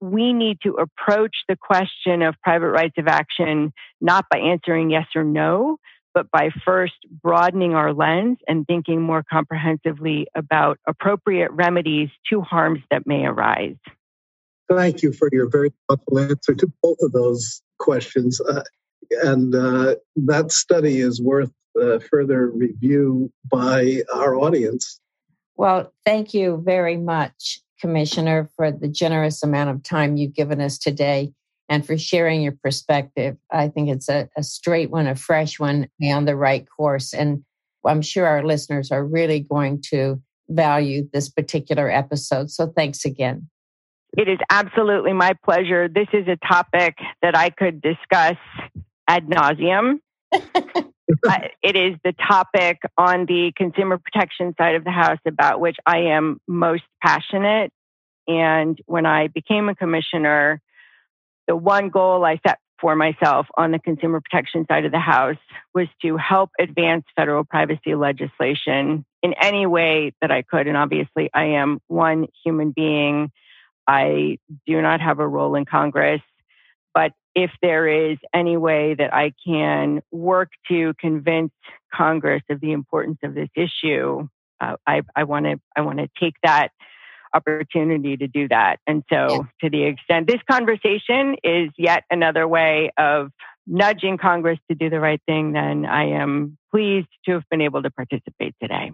we 0.00 0.32
need 0.32 0.58
to 0.62 0.74
approach 0.74 1.36
the 1.48 1.56
question 1.56 2.22
of 2.22 2.34
private 2.42 2.70
rights 2.70 2.96
of 2.98 3.06
action 3.06 3.72
not 4.00 4.26
by 4.30 4.38
answering 4.38 4.90
yes 4.90 5.06
or 5.14 5.24
no, 5.24 5.78
but 6.12 6.30
by 6.30 6.50
first 6.64 6.94
broadening 7.22 7.74
our 7.74 7.92
lens 7.92 8.38
and 8.48 8.66
thinking 8.66 9.00
more 9.00 9.22
comprehensively 9.22 10.26
about 10.34 10.78
appropriate 10.86 11.52
remedies 11.52 12.08
to 12.28 12.40
harms 12.40 12.80
that 12.90 13.06
may 13.06 13.24
arise. 13.24 13.76
Thank 14.68 15.02
you 15.02 15.12
for 15.12 15.28
your 15.32 15.48
very 15.48 15.72
thoughtful 15.88 16.18
answer 16.18 16.54
to 16.54 16.72
both 16.82 16.98
of 17.02 17.12
those 17.12 17.62
questions. 17.78 18.40
Uh, 18.40 18.62
and 19.22 19.54
uh, 19.54 19.96
that 20.16 20.52
study 20.52 21.00
is 21.00 21.20
worth 21.20 21.50
uh, 21.80 21.98
further 22.10 22.50
review 22.50 23.30
by 23.50 24.02
our 24.14 24.36
audience. 24.36 25.00
Well, 25.56 25.92
thank 26.04 26.32
you 26.32 26.62
very 26.64 26.96
much, 26.96 27.60
Commissioner, 27.80 28.48
for 28.56 28.72
the 28.72 28.88
generous 28.88 29.42
amount 29.42 29.70
of 29.70 29.82
time 29.82 30.16
you've 30.16 30.34
given 30.34 30.60
us 30.60 30.78
today 30.78 31.32
and 31.68 31.86
for 31.86 31.96
sharing 31.96 32.42
your 32.42 32.56
perspective. 32.62 33.36
I 33.50 33.68
think 33.68 33.90
it's 33.90 34.08
a, 34.08 34.28
a 34.36 34.42
straight 34.42 34.90
one, 34.90 35.06
a 35.06 35.14
fresh 35.14 35.60
one, 35.60 35.88
and 36.00 36.12
on 36.12 36.24
the 36.24 36.36
right 36.36 36.66
course. 36.76 37.12
And 37.12 37.44
I'm 37.86 38.02
sure 38.02 38.26
our 38.26 38.44
listeners 38.44 38.90
are 38.90 39.04
really 39.04 39.40
going 39.40 39.82
to 39.90 40.20
value 40.48 41.08
this 41.12 41.28
particular 41.28 41.90
episode. 41.90 42.50
So 42.50 42.66
thanks 42.66 43.04
again. 43.04 43.48
It 44.16 44.28
is 44.28 44.38
absolutely 44.50 45.12
my 45.12 45.34
pleasure. 45.44 45.88
This 45.88 46.08
is 46.12 46.26
a 46.26 46.36
topic 46.44 46.96
that 47.22 47.36
I 47.36 47.50
could 47.50 47.80
discuss 47.80 48.36
ad 49.10 49.26
nauseum. 49.26 49.98
uh, 50.32 51.38
it 51.62 51.76
is 51.76 51.96
the 52.04 52.12
topic 52.12 52.78
on 52.96 53.26
the 53.26 53.52
consumer 53.56 53.98
protection 53.98 54.54
side 54.56 54.76
of 54.76 54.84
the 54.84 54.92
house 54.92 55.18
about 55.26 55.60
which 55.60 55.76
I 55.84 55.98
am 56.16 56.40
most 56.46 56.84
passionate. 57.02 57.72
And 58.28 58.80
when 58.86 59.06
I 59.06 59.26
became 59.26 59.68
a 59.68 59.74
commissioner, 59.74 60.60
the 61.48 61.56
one 61.56 61.88
goal 61.88 62.24
I 62.24 62.38
set 62.46 62.58
for 62.80 62.94
myself 62.94 63.46
on 63.56 63.72
the 63.72 63.80
consumer 63.80 64.20
protection 64.20 64.64
side 64.70 64.84
of 64.84 64.92
the 64.92 65.00
house 65.00 65.36
was 65.74 65.88
to 66.02 66.16
help 66.16 66.50
advance 66.58 67.04
federal 67.16 67.44
privacy 67.44 67.96
legislation 67.96 69.04
in 69.22 69.34
any 69.42 69.66
way 69.66 70.12
that 70.20 70.30
I 70.30 70.42
could. 70.42 70.68
And 70.68 70.76
obviously, 70.76 71.30
I 71.34 71.56
am 71.60 71.80
one 71.88 72.26
human 72.44 72.70
being. 72.70 73.32
I 73.88 74.38
do 74.66 74.80
not 74.80 75.00
have 75.00 75.18
a 75.18 75.26
role 75.26 75.56
in 75.56 75.64
Congress. 75.64 76.22
But 76.94 77.12
if 77.34 77.50
there 77.62 77.86
is 77.86 78.18
any 78.34 78.56
way 78.56 78.94
that 78.94 79.14
I 79.14 79.32
can 79.46 80.02
work 80.10 80.50
to 80.68 80.94
convince 81.00 81.52
Congress 81.94 82.42
of 82.50 82.60
the 82.60 82.72
importance 82.72 83.18
of 83.22 83.34
this 83.34 83.48
issue, 83.54 84.28
uh, 84.60 84.76
I 84.86 85.24
want 85.24 85.46
to 85.46 85.60
I 85.76 85.80
want 85.82 85.98
to 85.98 86.08
take 86.18 86.34
that 86.42 86.70
opportunity 87.34 88.16
to 88.16 88.26
do 88.26 88.48
that. 88.48 88.78
And 88.86 89.04
so, 89.10 89.28
yeah. 89.30 89.38
to 89.62 89.70
the 89.70 89.84
extent 89.84 90.26
this 90.26 90.40
conversation 90.50 91.36
is 91.44 91.70
yet 91.78 92.04
another 92.10 92.46
way 92.46 92.90
of 92.98 93.30
nudging 93.66 94.18
Congress 94.18 94.58
to 94.68 94.74
do 94.74 94.90
the 94.90 95.00
right 95.00 95.20
thing, 95.26 95.52
then 95.52 95.86
I 95.86 96.10
am 96.20 96.58
pleased 96.70 97.08
to 97.26 97.32
have 97.32 97.44
been 97.50 97.60
able 97.60 97.82
to 97.82 97.90
participate 97.90 98.54
today. 98.60 98.92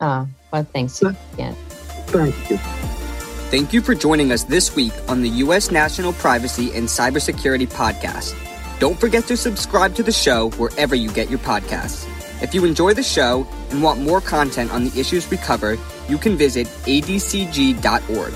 Oh, 0.00 0.28
well, 0.52 0.64
thanks 0.64 1.02
again. 1.02 1.54
Thank 2.08 2.50
you. 2.50 2.58
Thank 3.50 3.72
you 3.72 3.80
for 3.80 3.94
joining 3.94 4.30
us 4.30 4.44
this 4.44 4.76
week 4.76 4.92
on 5.08 5.22
the 5.22 5.30
U.S. 5.40 5.70
National 5.70 6.12
Privacy 6.12 6.70
and 6.74 6.86
Cybersecurity 6.86 7.66
Podcast. 7.66 8.36
Don't 8.78 9.00
forget 9.00 9.24
to 9.24 9.38
subscribe 9.38 9.94
to 9.94 10.02
the 10.02 10.12
show 10.12 10.50
wherever 10.58 10.94
you 10.94 11.10
get 11.10 11.30
your 11.30 11.38
podcasts. 11.38 12.06
If 12.42 12.52
you 12.52 12.66
enjoy 12.66 12.92
the 12.92 13.02
show 13.02 13.46
and 13.70 13.82
want 13.82 14.02
more 14.02 14.20
content 14.20 14.70
on 14.70 14.84
the 14.84 15.00
issues 15.00 15.30
we 15.30 15.38
cover, 15.38 15.78
you 16.10 16.18
can 16.18 16.36
visit 16.36 16.66
adcg.org. 16.66 18.34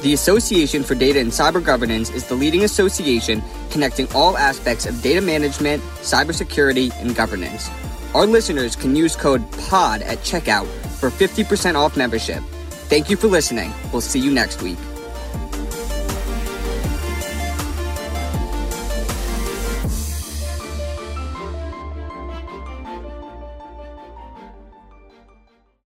The 0.00 0.14
Association 0.14 0.82
for 0.82 0.94
Data 0.94 1.20
and 1.20 1.30
Cyber 1.30 1.62
Governance 1.62 2.08
is 2.08 2.24
the 2.24 2.34
leading 2.34 2.64
association 2.64 3.42
connecting 3.68 4.10
all 4.14 4.38
aspects 4.38 4.86
of 4.86 5.02
data 5.02 5.20
management, 5.20 5.82
cybersecurity, 6.00 6.98
and 6.98 7.14
governance. 7.14 7.68
Our 8.14 8.24
listeners 8.24 8.74
can 8.74 8.96
use 8.96 9.16
code 9.16 9.44
POD 9.68 10.00
at 10.00 10.20
checkout 10.20 10.66
for 10.98 11.10
50% 11.10 11.74
off 11.74 11.94
membership. 11.94 12.42
Thank 12.88 13.10
you 13.10 13.16
for 13.16 13.26
listening. 13.26 13.72
We'll 13.92 14.00
see 14.00 14.20
you 14.20 14.30
next 14.30 14.62
week. 14.62 14.78